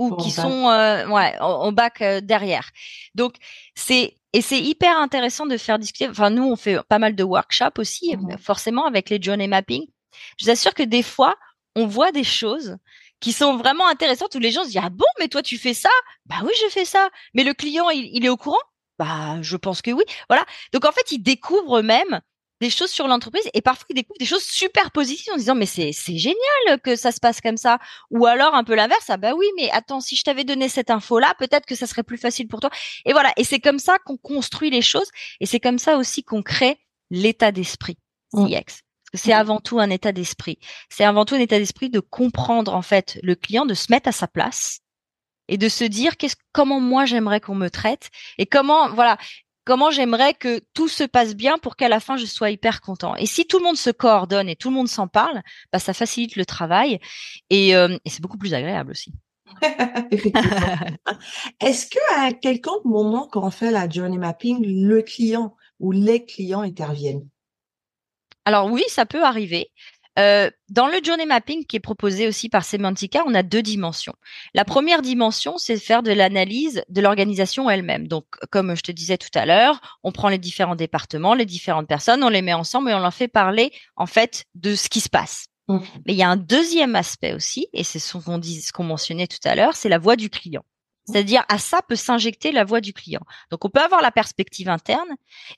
ou 0.00 0.16
qui 0.16 0.30
sont 0.30 0.68
euh, 0.68 1.06
ouais 1.08 1.36
en, 1.40 1.72
bac 1.72 2.00
euh, 2.00 2.20
derrière. 2.22 2.70
Donc 3.14 3.34
c'est 3.74 4.16
et 4.32 4.40
c'est 4.40 4.60
hyper 4.60 4.96
intéressant 4.96 5.44
de 5.44 5.56
faire 5.58 5.78
discuter. 5.78 6.08
Enfin 6.08 6.30
nous 6.30 6.44
on 6.44 6.56
fait 6.56 6.78
pas 6.88 6.98
mal 6.98 7.14
de 7.14 7.22
workshops 7.22 7.78
aussi 7.78 8.16
mmh 8.16 8.38
forcément 8.38 8.86
avec 8.86 9.10
les 9.10 9.20
journey 9.20 9.46
mapping. 9.46 9.84
Je 10.38 10.46
vous 10.46 10.50
assure 10.50 10.72
que 10.72 10.82
des 10.82 11.02
fois 11.02 11.36
on 11.76 11.86
voit 11.86 12.12
des 12.12 12.24
choses 12.24 12.76
qui 13.20 13.32
sont 13.32 13.56
vraiment 13.56 13.86
intéressantes 13.86 14.34
où 14.34 14.38
les 14.38 14.50
gens 14.50 14.62
se 14.62 14.68
disent 14.68 14.80
ah 14.82 14.90
bon 14.90 15.06
mais 15.18 15.28
toi 15.28 15.42
tu 15.42 15.58
fais 15.58 15.74
ça? 15.74 15.90
Bah 16.26 16.36
oui 16.44 16.52
je 16.64 16.70
fais 16.70 16.84
ça. 16.84 17.10
Mais 17.34 17.44
le 17.44 17.54
client 17.54 17.90
il, 17.90 18.10
il 18.12 18.24
est 18.24 18.30
au 18.30 18.36
courant? 18.36 18.58
Bah 18.98 19.40
je 19.42 19.56
pense 19.56 19.82
que 19.82 19.90
oui. 19.90 20.04
Voilà. 20.28 20.44
Donc 20.72 20.84
en 20.84 20.92
fait 20.92 21.12
ils 21.12 21.22
découvrent 21.22 21.82
même 21.82 22.20
des 22.60 22.70
choses 22.70 22.90
sur 22.90 23.08
l'entreprise 23.08 23.48
et 23.54 23.62
parfois 23.62 23.86
ils 23.90 23.94
découvrent 23.94 24.18
des 24.18 24.26
choses 24.26 24.42
super 24.42 24.90
positives 24.90 25.32
en 25.32 25.36
disant 25.36 25.54
mais 25.54 25.66
c'est 25.66 25.92
c'est 25.92 26.18
génial 26.18 26.80
que 26.82 26.94
ça 26.94 27.10
se 27.10 27.18
passe 27.18 27.40
comme 27.40 27.56
ça 27.56 27.78
ou 28.10 28.26
alors 28.26 28.54
un 28.54 28.64
peu 28.64 28.74
l'inverse 28.74 29.06
ah 29.08 29.16
bah 29.16 29.32
oui 29.34 29.46
mais 29.56 29.70
attends 29.70 30.00
si 30.00 30.14
je 30.16 30.22
t'avais 30.22 30.44
donné 30.44 30.68
cette 30.68 30.90
info 30.90 31.18
là 31.18 31.34
peut-être 31.38 31.64
que 31.64 31.74
ça 31.74 31.86
serait 31.86 32.02
plus 32.02 32.18
facile 32.18 32.48
pour 32.48 32.60
toi 32.60 32.70
et 33.06 33.12
voilà. 33.12 33.32
Et 33.36 33.44
c'est 33.44 33.60
comme 33.60 33.78
ça 33.78 33.98
qu'on 34.04 34.18
construit 34.18 34.70
les 34.70 34.82
choses 34.82 35.10
et 35.40 35.46
c'est 35.46 35.60
comme 35.60 35.78
ça 35.78 35.96
aussi 35.96 36.22
qu'on 36.22 36.42
crée 36.42 36.78
l'état 37.10 37.52
d'esprit 37.52 37.96
mmh. 38.34 38.46
CX 38.48 38.82
parce 39.12 39.22
que 39.22 39.28
c'est 39.28 39.34
mmh. 39.34 39.40
avant 39.40 39.60
tout 39.60 39.78
un 39.80 39.90
état 39.90 40.12
d'esprit 40.12 40.58
c'est 40.88 41.04
avant 41.04 41.24
tout 41.24 41.34
un 41.34 41.40
état 41.40 41.58
d'esprit 41.58 41.90
de 41.90 42.00
comprendre 42.00 42.74
en 42.74 42.82
fait 42.82 43.18
le 43.22 43.34
client 43.34 43.66
de 43.66 43.74
se 43.74 43.86
mettre 43.90 44.08
à 44.08 44.12
sa 44.12 44.28
place 44.28 44.80
et 45.48 45.58
de 45.58 45.68
se 45.68 45.84
dire 45.84 46.16
qu'est-ce 46.16 46.36
comment 46.52 46.80
moi 46.80 47.04
j'aimerais 47.04 47.40
qu'on 47.40 47.54
me 47.54 47.68
traite 47.68 48.10
et 48.38 48.46
comment 48.46 48.88
voilà 48.90 49.18
comment 49.70 49.90
j'aimerais 49.92 50.34
que 50.34 50.60
tout 50.74 50.88
se 50.88 51.04
passe 51.04 51.36
bien 51.36 51.56
pour 51.58 51.76
qu'à 51.76 51.88
la 51.88 52.00
fin 52.00 52.16
je 52.16 52.26
sois 52.26 52.50
hyper 52.50 52.80
content. 52.80 53.14
Et 53.14 53.26
si 53.26 53.46
tout 53.46 53.58
le 53.58 53.64
monde 53.64 53.76
se 53.76 53.90
coordonne 53.90 54.48
et 54.48 54.56
tout 54.56 54.68
le 54.68 54.74
monde 54.74 54.88
s'en 54.88 55.06
parle, 55.06 55.42
bah, 55.72 55.78
ça 55.78 55.92
facilite 55.92 56.34
le 56.34 56.44
travail 56.44 56.98
et, 57.50 57.76
euh, 57.76 57.96
et 58.04 58.10
c'est 58.10 58.20
beaucoup 58.20 58.36
plus 58.36 58.52
agréable 58.52 58.90
aussi. 58.90 59.12
Est-ce 61.60 61.86
que 61.86 61.98
à 62.18 62.32
quelconque 62.32 62.84
moment 62.84 63.28
quand 63.30 63.44
on 63.44 63.52
fait 63.52 63.70
la 63.70 63.88
journey 63.88 64.18
mapping, 64.18 64.58
le 64.66 65.02
client 65.02 65.54
ou 65.78 65.92
les 65.92 66.24
clients 66.24 66.62
interviennent? 66.62 67.28
Alors 68.44 68.70
oui, 68.70 68.82
ça 68.88 69.06
peut 69.06 69.24
arriver. 69.24 69.70
Euh, 70.18 70.50
dans 70.68 70.88
le 70.88 70.98
journey 71.02 71.24
mapping 71.24 71.64
qui 71.64 71.76
est 71.76 71.80
proposé 71.80 72.26
aussi 72.26 72.48
par 72.48 72.64
Semantica, 72.64 73.22
on 73.26 73.34
a 73.34 73.42
deux 73.42 73.62
dimensions. 73.62 74.14
La 74.54 74.64
première 74.64 75.02
dimension, 75.02 75.56
c'est 75.56 75.78
faire 75.78 76.02
de 76.02 76.10
l'analyse 76.10 76.82
de 76.88 77.00
l'organisation 77.00 77.70
elle-même. 77.70 78.08
Donc, 78.08 78.24
comme 78.50 78.76
je 78.76 78.82
te 78.82 78.92
disais 78.92 79.18
tout 79.18 79.30
à 79.34 79.46
l'heure, 79.46 79.80
on 80.02 80.12
prend 80.12 80.28
les 80.28 80.38
différents 80.38 80.74
départements, 80.74 81.34
les 81.34 81.46
différentes 81.46 81.86
personnes, 81.86 82.24
on 82.24 82.28
les 82.28 82.42
met 82.42 82.52
ensemble 82.52 82.90
et 82.90 82.94
on 82.94 82.98
leur 82.98 83.14
fait 83.14 83.28
parler 83.28 83.72
en 83.96 84.06
fait 84.06 84.44
de 84.54 84.74
ce 84.74 84.88
qui 84.88 85.00
se 85.00 85.08
passe. 85.08 85.46
Mmh. 85.68 85.78
Mais 86.06 86.12
il 86.12 86.18
y 86.18 86.22
a 86.24 86.28
un 86.28 86.36
deuxième 86.36 86.96
aspect 86.96 87.32
aussi, 87.32 87.68
et 87.72 87.84
c'est 87.84 88.00
ce 88.00 88.18
qu'on 88.18 88.38
dit, 88.38 88.60
ce 88.60 88.72
qu'on 88.72 88.84
mentionnait 88.84 89.28
tout 89.28 89.38
à 89.44 89.54
l'heure, 89.54 89.76
c'est 89.76 89.88
la 89.88 89.98
voix 89.98 90.16
du 90.16 90.28
client. 90.28 90.64
C'est-à-dire 91.10 91.44
à 91.48 91.58
ça 91.58 91.80
peut 91.86 91.96
s'injecter 91.96 92.52
la 92.52 92.64
voix 92.64 92.80
du 92.80 92.92
client. 92.92 93.20
Donc 93.50 93.64
on 93.64 93.70
peut 93.70 93.80
avoir 93.80 94.02
la 94.02 94.10
perspective 94.10 94.68
interne 94.68 95.08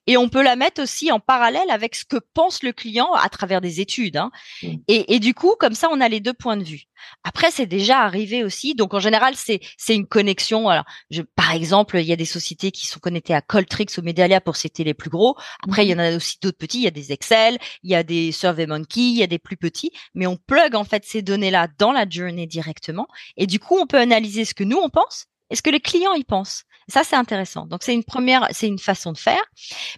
et 0.07 0.17
on 0.17 0.29
peut 0.29 0.43
la 0.43 0.57
mettre 0.57 0.83
aussi 0.83 1.13
en 1.13 1.21
parallèle 1.21 1.71
avec 1.71 1.95
ce 1.95 2.05
que 2.05 2.17
pense 2.35 2.63
le 2.63 2.73
client 2.73 3.13
à 3.13 3.29
travers 3.29 3.61
des 3.61 3.81
études. 3.81 4.17
Hein. 4.17 4.31
Mmh. 4.63 4.69
Et, 4.89 5.15
et, 5.15 5.19
du 5.21 5.35
coup, 5.35 5.55
comme 5.59 5.75
ça, 5.75 5.89
on 5.91 6.01
a 6.01 6.09
les 6.09 6.21
deux 6.21 6.33
points 6.33 6.57
de 6.57 6.65
vue. 6.65 6.85
Après, 7.25 7.51
c'est 7.51 7.67
déjà 7.67 8.01
arrivé 8.01 8.45
aussi. 8.45 8.75
Donc 8.75 8.95
en 8.95 9.01
général, 9.01 9.35
c'est 9.37 9.61
c'est 9.77 9.95
une 9.95 10.07
connexion. 10.07 10.69
Alors, 10.69 10.85
je, 11.11 11.23
par 11.23 11.53
exemple, 11.53 11.99
il 11.99 12.07
y 12.07 12.13
a 12.13 12.17
des 12.17 12.25
sociétés 12.25 12.71
qui 12.71 12.87
sont 12.87 13.01
connectées 13.01 13.35
à 13.35 13.41
Coltrix 13.41 13.87
ou 13.99 14.03
Medalia 14.03 14.41
pour 14.41 14.57
citer 14.57 14.85
les 14.85 14.95
plus 14.95 15.11
gros. 15.11 15.37
Après, 15.63 15.87
il 15.87 15.91
y 15.91 15.95
en 15.95 15.99
a 15.99 16.17
aussi 16.17 16.37
d'autres 16.41 16.59
petits. 16.59 16.79
Il 16.79 16.85
y 16.85 16.89
a 16.89 16.93
des 16.93 17.13
Excel, 17.13 17.59
il 17.83 17.91
y 17.91 17.95
a 17.95 18.03
des 18.03 18.33
SurveyMonkey, 18.33 19.01
il 19.01 19.19
y 19.19 19.23
a 19.23 19.27
des 19.27 19.39
plus 19.39 19.57
petits. 19.57 19.93
Mais 20.15 20.27
on 20.27 20.37
plug 20.37 20.75
en 20.75 20.85
fait 20.85 21.05
ces 21.05 21.23
données-là 21.23 21.69
dans 21.79 21.93
la 21.93 22.09
journée 22.09 22.47
directement. 22.47 23.07
Et 23.37 23.47
du 23.47 23.59
coup, 23.59 23.77
on 23.79 23.87
peut 23.87 23.99
analyser 23.99 24.45
ce 24.45 24.55
que 24.55 24.65
nous 24.65 24.79
on 24.79 24.89
pense 24.89 25.27
est-ce 25.51 25.63
que 25.63 25.71
les 25.71 25.81
clients 25.81 26.15
y 26.15 26.25
pensent? 26.25 26.65
Ça, 26.89 27.05
c'est 27.05 27.17
intéressant. 27.17 27.67
Donc, 27.67 27.83
c'est 27.83 27.95
une 27.95 28.05
première, 28.05 28.49
c'est 28.51 28.67
une 28.67 28.79
façon 28.79 29.13
de 29.13 29.19
faire. 29.19 29.43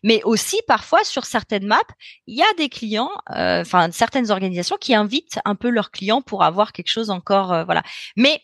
Mais 0.03 0.23
aussi, 0.25 0.61
parfois, 0.67 1.03
sur 1.05 1.25
certaines 1.25 1.67
maps, 1.67 1.81
il 2.27 2.37
y 2.37 2.43
a 2.43 2.53
des 2.59 2.69
clients, 2.69 3.11
euh, 3.31 3.63
enfin, 3.63 3.91
certaines 3.91 4.31
organisations 4.31 4.77
qui 4.79 4.95
invitent 4.95 5.41
un 5.45 5.55
peu 5.55 5.71
leurs 5.71 5.91
clients 5.91 6.23
pour 6.23 6.43
avoir 6.43 6.73
quelque 6.73 6.91
chose 6.91 7.11
encore, 7.11 7.53
euh, 7.53 7.65
voilà. 7.65 7.83
Mais, 8.17 8.43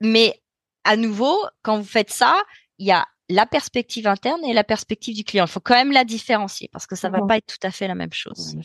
mais 0.00 0.42
à 0.84 0.96
nouveau, 0.96 1.38
quand 1.62 1.78
vous 1.78 1.88
faites 1.88 2.10
ça, 2.10 2.42
il 2.78 2.86
y 2.88 2.92
a 2.92 3.06
la 3.28 3.46
perspective 3.46 4.06
interne 4.06 4.44
et 4.44 4.52
la 4.52 4.64
perspective 4.64 5.16
du 5.16 5.24
client. 5.24 5.44
Il 5.44 5.50
faut 5.50 5.60
quand 5.60 5.74
même 5.74 5.92
la 5.92 6.04
différencier 6.04 6.68
parce 6.72 6.86
que 6.86 6.96
ça 6.96 7.08
va 7.08 7.22
pas 7.22 7.38
être 7.38 7.46
tout 7.46 7.66
à 7.66 7.70
fait 7.70 7.88
la 7.88 7.94
même 7.94 8.12
chose. 8.12 8.56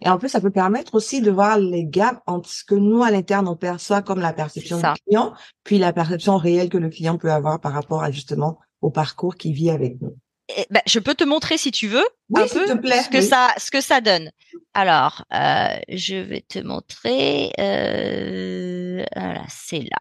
Et 0.00 0.08
en 0.08 0.18
plus, 0.18 0.28
ça 0.28 0.40
peut 0.40 0.50
permettre 0.50 0.94
aussi 0.94 1.20
de 1.20 1.30
voir 1.30 1.58
les 1.58 1.84
gaps 1.86 2.20
entre 2.26 2.48
ce 2.48 2.64
que 2.64 2.74
nous, 2.74 3.02
à 3.02 3.10
l'interne, 3.10 3.48
on 3.48 3.56
perçoit 3.56 4.02
comme 4.02 4.20
la 4.20 4.32
perception 4.32 4.78
du 4.78 5.00
client, 5.06 5.34
puis 5.64 5.78
la 5.78 5.92
perception 5.92 6.36
réelle 6.36 6.68
que 6.68 6.78
le 6.78 6.90
client 6.90 7.16
peut 7.16 7.32
avoir 7.32 7.60
par 7.60 7.72
rapport 7.72 8.02
à 8.02 8.10
justement 8.10 8.58
au 8.82 8.90
parcours 8.90 9.36
qu'il 9.36 9.54
vit 9.54 9.70
avec 9.70 10.00
nous. 10.00 10.16
ben, 10.70 10.82
je 10.86 10.98
peux 10.98 11.14
te 11.14 11.24
montrer 11.24 11.56
si 11.56 11.70
tu 11.70 11.88
veux 11.88 12.04
un 12.34 12.42
peu 12.42 12.66
ce 12.66 13.08
que 13.08 13.20
ça 13.20 13.54
ce 13.56 13.70
que 13.70 13.80
ça 13.80 14.00
donne. 14.00 14.30
Alors, 14.74 15.24
euh, 15.32 15.78
je 15.88 16.16
vais 16.16 16.42
te 16.42 16.58
montrer. 16.58 17.52
Euh, 17.58 19.04
voilà, 19.14 19.44
c'est 19.48 19.80
là. 19.80 19.98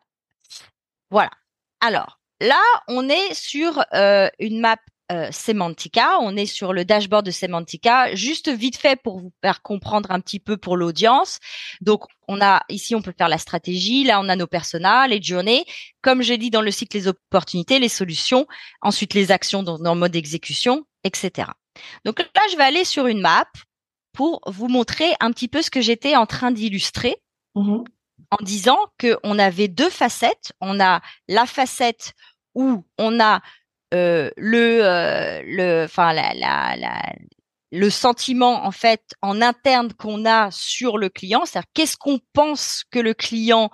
Voilà. 1.09 1.31
Alors, 1.79 2.20
Là, 2.41 2.59
on 2.87 3.07
est 3.07 3.35
sur 3.35 3.85
euh, 3.93 4.27
une 4.39 4.61
map 4.61 4.77
euh, 5.11 5.31
Semantica, 5.31 6.17
on 6.21 6.35
est 6.35 6.47
sur 6.47 6.73
le 6.73 6.85
dashboard 6.85 7.23
de 7.23 7.29
Semantica, 7.29 8.15
juste 8.15 8.49
vite 8.49 8.77
fait 8.77 8.99
pour 8.99 9.19
vous 9.19 9.31
faire 9.43 9.61
comprendre 9.61 10.09
un 10.09 10.19
petit 10.19 10.39
peu 10.39 10.57
pour 10.57 10.75
l'audience. 10.75 11.37
Donc, 11.81 12.05
on 12.27 12.41
a 12.41 12.63
ici, 12.67 12.95
on 12.95 13.03
peut 13.03 13.13
faire 13.15 13.29
la 13.29 13.37
stratégie, 13.37 14.05
là, 14.05 14.19
on 14.19 14.27
a 14.27 14.35
nos 14.35 14.47
personas, 14.47 15.07
les 15.07 15.21
journées, 15.21 15.65
comme 16.01 16.23
j'ai 16.23 16.39
dit 16.39 16.49
dans 16.49 16.63
le 16.63 16.71
cycle, 16.71 16.97
les 16.97 17.07
opportunités, 17.07 17.77
les 17.77 17.89
solutions, 17.89 18.47
ensuite 18.81 19.13
les 19.13 19.31
actions 19.31 19.61
dans, 19.61 19.77
le 19.77 19.99
mode 19.99 20.15
exécution, 20.15 20.87
etc. 21.03 21.49
Donc 22.05 22.17
là, 22.17 22.41
je 22.51 22.57
vais 22.57 22.63
aller 22.63 22.85
sur 22.85 23.05
une 23.05 23.21
map 23.21 23.45
pour 24.13 24.41
vous 24.47 24.67
montrer 24.67 25.13
un 25.19 25.31
petit 25.31 25.47
peu 25.47 25.61
ce 25.61 25.69
que 25.69 25.81
j'étais 25.81 26.15
en 26.15 26.25
train 26.25 26.49
d'illustrer. 26.49 27.17
Mmh 27.53 27.83
en 28.31 28.43
disant 28.43 28.79
qu'on 28.99 29.37
avait 29.37 29.67
deux 29.67 29.89
facettes. 29.89 30.53
On 30.61 30.79
a 30.79 31.01
la 31.27 31.45
facette 31.45 32.13
où 32.55 32.83
on 32.97 33.19
a 33.19 33.41
euh, 33.93 34.29
le, 34.37 34.85
euh, 34.85 35.41
le, 35.45 35.83
enfin 35.83 36.13
la, 36.13 36.33
la, 36.33 36.75
la, 36.77 37.13
le 37.71 37.89
sentiment 37.89 38.65
en 38.65 38.71
fait 38.71 39.01
en 39.21 39.41
interne 39.41 39.93
qu'on 39.93 40.25
a 40.25 40.49
sur 40.51 40.97
le 40.97 41.09
client, 41.09 41.43
c'est-à-dire 41.45 41.69
qu'est-ce 41.73 41.97
qu'on 41.97 42.19
pense 42.33 42.83
que 42.89 42.99
le 42.99 43.13
client 43.13 43.69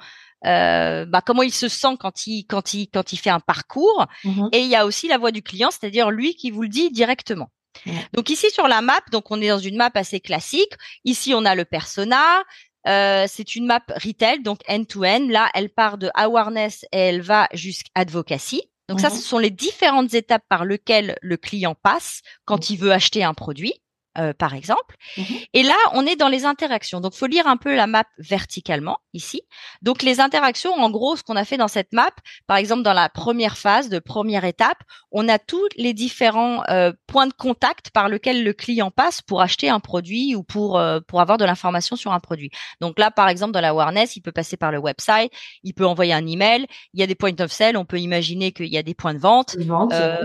euh, 0.46 1.06
bah, 1.06 1.22
comment 1.26 1.42
il 1.42 1.54
se 1.54 1.68
sent 1.68 1.98
quand 2.00 2.28
il 2.28 2.46
quand 2.46 2.74
il 2.74 2.88
quand 2.88 3.12
il 3.12 3.18
fait 3.18 3.30
un 3.30 3.40
parcours. 3.40 4.06
Mmh 4.24 4.48
et 4.52 4.60
il 4.60 4.68
y 4.68 4.76
a 4.76 4.86
aussi 4.86 5.08
la 5.08 5.18
voix 5.18 5.32
du 5.32 5.42
client 5.42 5.70
c'est-à-dire 5.72 6.12
lui 6.12 6.36
qui 6.36 6.52
vous 6.52 6.62
le 6.64 6.70
dit 6.70 6.92
directement. 6.92 7.50
Donc 8.14 8.32
ici 8.32 8.50
sur 8.50 8.68
la 8.68 8.82
map 8.82 9.02
donc 9.12 9.30
on 9.30 9.40
est 9.40 9.50
dans 9.50 9.60
une 9.60 9.78
map 9.78 9.92
assez 9.94 10.20
classique. 10.20 10.74
Ici 11.06 11.34
on 11.36 11.46
a 11.46 11.56
le 11.56 11.66
persona 11.66 12.44
euh, 12.88 13.26
c'est 13.28 13.56
une 13.56 13.66
map 13.66 13.84
retail 13.90 14.42
donc 14.42 14.60
end 14.70 14.84
to 14.86 15.04
end 15.04 15.28
là 15.30 15.50
elle 15.54 15.70
part 15.70 15.98
de 15.98 16.10
awareness 16.14 16.86
et 16.92 16.98
elle 16.98 17.22
va 17.22 17.48
jusqu'à 17.54 17.92
advocacy. 17.96 18.64
Donc 18.90 19.02
ça, 19.02 19.10
ce 19.10 19.22
sont 19.22 19.38
les 19.38 19.50
différentes 19.50 20.14
étapes 20.14 20.46
par 20.48 20.64
lesquelles 20.64 21.18
le 21.22 21.36
client 21.36 21.76
passe 21.76 22.22
quand 22.46 22.70
il 22.70 22.78
veut 22.78 22.94
acheter 22.94 23.22
un 23.22 23.34
produit. 23.34 23.74
Euh, 24.20 24.34
par 24.34 24.56
exemple. 24.56 24.96
Mmh 25.18 25.24
et 25.54 25.64
là, 25.64 25.76
on 25.94 26.06
est 26.06 26.16
dans 26.16 26.28
les 26.28 26.46
interactions. 26.46 27.00
Donc, 27.00 27.14
faut 27.14 27.28
lire 27.28 27.48
un 27.48 27.58
peu 27.58 27.76
la 27.76 27.88
map 27.88 28.04
verticalement 28.18 28.98
ici. 29.14 29.42
Donc, 29.82 30.02
les 30.02 30.20
interactions, 30.20 30.74
en 30.74 30.90
gros, 30.90 31.16
ce 31.16 31.24
qu'on 31.24 31.36
a 31.36 31.46
fait 31.46 31.58
dans 31.58 31.68
cette 31.68 31.94
map, 31.94 32.12
par 32.48 32.58
exemple, 32.58 32.84
dans 32.84 32.94
la 32.94 33.10
première 33.10 33.58
phase 33.58 33.90
de 33.90 34.00
première 34.00 34.44
étape, 34.44 34.78
on 35.12 35.30
a 35.30 35.40
tous 35.40 35.68
les 35.78 35.94
différents 35.94 36.64
euh, 36.70 36.92
points 37.08 37.28
de 37.28 37.34
contact 37.34 37.92
par 37.92 38.10
lesquels 38.10 38.44
le 38.44 38.54
client 38.54 38.92
passe 38.92 39.22
pour 39.22 39.42
acheter 39.42 39.70
un 39.70 39.80
produit 39.80 40.36
ou 40.36 40.44
pour 40.44 40.78
euh, 40.78 41.00
pour 41.08 41.22
avoir 41.22 41.38
de 41.38 41.46
l'information 41.46 41.96
sur 41.96 42.12
un 42.12 42.20
produit. 42.20 42.50
Donc 42.82 43.00
là, 43.00 43.12
par 43.12 43.30
exemple, 43.30 43.54
dans 43.54 43.62
la 43.62 43.70
awareness, 43.70 44.16
il 44.16 44.22
peut 44.22 44.32
passer 44.32 44.58
par 44.58 44.72
le 44.72 44.80
website, 44.80 45.32
il 45.64 45.74
peut 45.74 45.86
envoyer 45.86 46.14
un 46.14 46.26
email. 46.26 46.66
Il 46.94 47.00
y 47.00 47.04
a 47.04 47.08
des 47.08 47.16
points 47.16 47.40
of 47.40 47.52
sale. 47.52 47.78
On 47.78 47.86
peut 47.86 48.00
imaginer 48.00 48.52
qu'il 48.52 48.68
y 48.68 48.78
a 48.78 48.84
des 48.84 48.96
points 48.96 49.14
de 49.14 49.20
vente. 49.20 49.56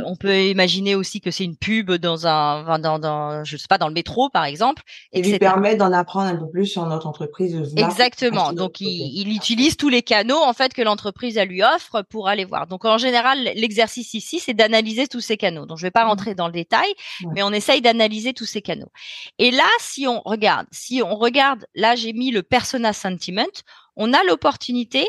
on 0.07 0.17
peut 0.17 0.47
imaginer 0.47 0.95
aussi 0.95 1.21
que 1.21 1.31
c'est 1.31 1.45
une 1.45 1.57
pub 1.57 1.93
dans 1.93 2.27
un 2.27 2.79
dans, 2.79 2.99
dans 2.99 3.45
je 3.45 3.57
sais 3.57 3.69
pas 3.69 3.79
dans 3.83 3.89
le 3.89 3.95
métro, 3.95 4.31
par 4.31 4.45
exemple. 4.45 4.83
Et 5.13 5.23
lui 5.23 5.39
permet 5.39 5.75
d'en 5.75 5.93
apprendre 5.93 6.29
un 6.29 6.37
peu 6.37 6.49
plus 6.49 6.67
sur 6.67 6.87
notre 6.87 7.09
entreprise. 7.09 7.75
Exactement. 7.77 8.53
Donc, 8.53 8.81
il, 8.81 9.29
utilise 9.29 9.77
tous 9.77 9.89
les 9.89 10.03
canaux, 10.03 10.41
en 10.41 10.53
fait, 10.53 10.73
que 10.73 10.83
l'entreprise 10.83 11.37
lui 11.41 11.63
offre 11.63 12.03
pour 12.03 12.29
aller 12.29 12.45
voir. 12.45 12.69
Donc, 12.69 12.85
en 12.85 12.99
général, 12.99 13.39
l'exercice 13.57 14.15
ici, 14.15 14.39
c'est 14.39 14.55
d'analyser 14.55 15.09
tous 15.09 15.21
ces 15.21 15.37
canaux. 15.37 15.67
Donc, 15.67 15.79
je 15.79 15.83
vais 15.83 15.91
pas 15.91 16.05
mmh. 16.05 16.09
rentrer 16.09 16.35
dans 16.37 16.47
le 16.47 16.53
détail, 16.53 16.89
mais 17.35 17.43
on 17.43 17.51
essaye 17.51 17.81
d'analyser 17.81 18.33
tous 18.33 18.47
ces 18.47 18.63
canaux. 18.63 18.93
Et 19.39 19.51
là, 19.51 19.69
si 19.81 20.07
on 20.07 20.21
regarde, 20.25 20.67
si 20.71 21.03
on 21.03 21.17
regarde, 21.17 21.67
là, 21.75 21.97
j'ai 21.97 22.13
mis 22.13 22.31
le 22.31 22.43
persona 22.45 22.93
sentiment, 22.93 23.43
on 23.97 24.13
a 24.13 24.23
l'opportunité 24.23 25.09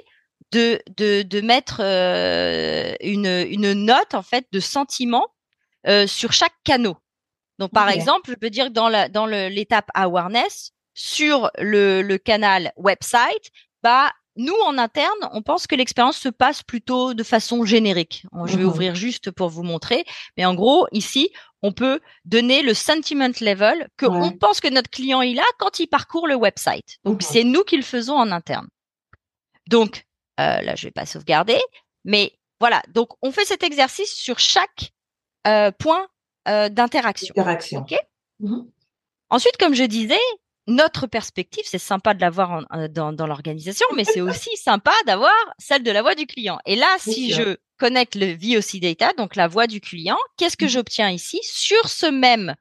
de, 0.52 0.80
de, 0.98 1.22
de 1.22 1.42
mettre 1.42 1.82
euh, 1.82 2.94
une, 3.02 3.46
une 3.50 3.74
note, 3.74 4.16
en 4.16 4.24
fait, 4.24 4.48
de 4.52 4.60
sentiment 4.60 5.28
euh, 5.88 6.08
sur 6.08 6.32
chaque 6.32 6.56
canal. 6.64 6.94
Donc, 7.60 7.72
par 7.72 7.90
exemple, 7.90 8.30
je 8.32 8.36
peux 8.36 8.50
dire 8.50 8.66
que 8.68 8.72
dans 8.72 8.90
la, 8.90 9.10
dans 9.10 9.26
l'étape 9.26 9.90
awareness, 9.94 10.72
sur 10.96 11.50
le, 11.58 12.02
le 12.02 12.18
canal 12.18 12.72
website, 12.78 13.50
bah, 13.82 14.12
nous, 14.36 14.56
en 14.66 14.78
interne, 14.78 15.30
on 15.32 15.42
pense 15.42 15.68
que 15.68 15.76
l'expérience 15.76 16.18
se 16.18 16.30
passe 16.30 16.64
plutôt 16.64 17.14
de 17.14 17.24
façon 17.24 17.66
générique. 17.66 18.26
Je 18.46 18.58
vais 18.58 18.64
Mhm. 18.64 18.70
ouvrir 18.70 18.96
juste 18.96 19.30
pour 19.32 19.50
vous 19.50 19.64
montrer. 19.64 20.06
Mais 20.38 20.46
en 20.46 20.56
gros, 20.56 20.88
ici, 20.92 21.30
on 21.62 21.72
peut 21.72 22.00
donner 22.26 22.62
le 22.64 22.74
sentiment 22.74 23.30
level 23.42 23.88
que 23.98 24.06
Ouais. 24.08 24.18
on 24.22 24.32
pense 24.32 24.60
que 24.60 24.68
notre 24.68 24.90
client 24.90 25.22
il 25.22 25.40
a 25.40 25.46
quand 25.60 25.80
il 25.80 25.88
parcourt 25.88 26.28
le 26.28 26.36
website. 26.36 26.98
Donc, 27.06 27.22
c'est 27.22 27.44
nous 27.44 27.64
qui 27.64 27.78
le 27.78 27.84
faisons 27.84 28.16
en 28.18 28.32
interne. 28.32 28.68
Donc, 29.70 30.04
euh, 30.40 30.62
là, 30.62 30.76
je 30.76 30.88
vais 30.88 30.92
pas 30.92 31.06
sauvegarder. 31.06 31.60
Mais 32.04 32.34
voilà. 32.60 32.82
Donc, 32.90 33.10
on 33.22 33.32
fait 33.32 33.46
cet 33.46 33.64
exercice 33.64 34.14
sur 34.14 34.40
chaque 34.40 34.92
euh, 35.48 35.72
point 35.72 36.08
euh, 36.48 36.70
d'interaction. 36.70 37.34
Interaction. 37.38 37.86
Mhm. 38.40 38.68
Ensuite, 39.30 39.58
comme 39.58 39.74
je 39.74 39.84
disais, 39.84 40.20
notre 40.68 41.08
perspective, 41.08 41.64
c'est 41.66 41.78
sympa 41.80 42.14
de 42.14 42.22
l'avoir 42.22 42.66
euh, 42.74 42.88
dans, 42.88 43.12
dans 43.14 43.28
l'organisation, 43.28 43.86
mais 43.96 44.06
c'est 44.06 44.22
aussi 44.22 44.50
sympa 44.58 44.94
d'avoir 45.06 45.34
celle 45.58 45.84
de 45.84 45.92
la 45.92 46.02
voix 46.02 46.16
du 46.16 46.26
client. 46.26 46.60
Et 46.66 46.76
là, 46.76 46.88
si 47.00 47.34
je 47.34 47.58
connecte 47.78 48.16
le 48.16 48.34
VOC 48.34 48.80
data, 48.80 49.12
donc 49.18 49.36
la 49.36 49.48
voix 49.48 49.68
du 49.68 49.82
client, 49.82 50.18
qu'est-ce 50.38 50.56
que 50.58 50.66
Mhm. 50.66 50.70
j'obtiens 50.72 51.10
ici? 51.10 51.40
Sur 51.44 51.90
ce 51.90 52.06
même 52.06 52.56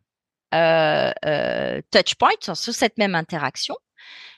euh, 0.54 1.12
euh, 1.24 1.80
touch 1.90 2.14
point, 2.16 2.30
sur 2.54 2.74
cette 2.74 2.98
même 2.98 3.14
interaction 3.14 3.74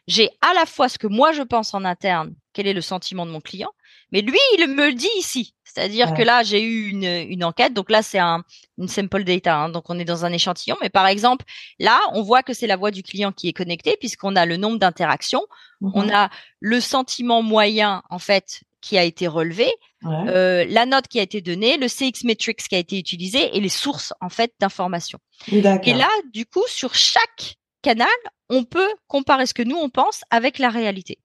J'ai 0.07 0.31
à 0.43 0.53
la 0.55 0.67
fois 0.67 0.89
ce 0.89 0.99
que 0.99 1.07
moi 1.07 1.33
je 1.33 1.43
pense 1.43 1.73
en 1.75 1.85
interne, 1.85 2.35
quel 2.53 2.67
est 2.67 2.73
le 2.75 2.83
sentiment 2.83 3.25
de 3.27 3.31
mon 3.33 3.41
client, 3.41 3.71
mais 4.15 4.23
lui, 4.23 4.39
il 4.57 4.67
me 4.69 4.87
le 4.87 4.95
dit 4.95 5.11
ici. 5.19 5.55
C'est-à-dire 5.65 6.13
Ouais. 6.13 6.17
que 6.19 6.23
là, 6.23 6.43
j'ai 6.45 6.63
eu 6.63 6.89
une, 6.91 7.03
une 7.05 7.43
enquête. 7.45 7.75
Donc 7.75 7.91
là, 7.91 8.01
c'est 8.03 8.21
un, 8.21 8.45
une 8.79 8.87
sample 8.89 9.25
data. 9.25 9.57
hein, 9.57 9.69
donc 9.71 9.91
on 9.91 9.99
est 9.99 10.05
dans 10.05 10.25
un 10.25 10.33
échantillon. 10.33 10.77
Mais 10.81 10.89
par 10.89 11.07
exemple, 11.09 11.45
là, 11.81 12.01
on 12.13 12.23
voit 12.23 12.43
que 12.45 12.55
c'est 12.55 12.69
la 12.69 12.77
voix 12.77 12.93
du 12.93 13.03
client 13.03 13.33
qui 13.33 13.49
est 13.49 13.53
connectée 13.53 13.97
puisqu'on 13.99 14.37
a 14.37 14.47
le 14.47 14.57
nombre 14.57 14.79
d'interactions. 14.79 15.45
On 15.83 16.05
Mhm. 16.05 16.11
a 16.13 16.31
le 16.61 16.81
sentiment 16.81 17.43
moyen, 17.43 18.03
en 18.09 18.21
fait, 18.21 18.63
qui 18.81 18.97
a 18.99 19.03
été 19.03 19.27
relevé, 19.27 19.67
Ouais. 20.03 20.29
euh, 20.29 20.65
la 20.69 20.87
note 20.87 21.09
qui 21.09 21.19
a 21.19 21.23
été 21.23 21.41
donnée, 21.41 21.77
le 21.77 21.89
CX 21.89 22.23
Metrics 22.25 22.63
qui 22.69 22.75
a 22.77 22.79
été 22.79 22.97
utilisé 22.99 23.57
et 23.57 23.61
les 23.61 23.69
sources, 23.69 24.13
en 24.21 24.29
fait, 24.29 24.53
d'informations. 24.61 25.19
Et 25.51 25.61
là, 25.95 26.09
du 26.33 26.47
coup, 26.47 26.63
sur 26.69 26.95
chaque 26.95 27.57
canal, 27.83 28.07
on 28.49 28.63
peut 28.65 28.89
comparer 29.09 29.47
ce 29.47 29.55
que 29.55 29.63
nous, 29.65 29.77
on 29.77 29.89
pense 29.91 30.21
avec 30.31 30.59
la 30.61 30.69
réalité. 30.71 31.19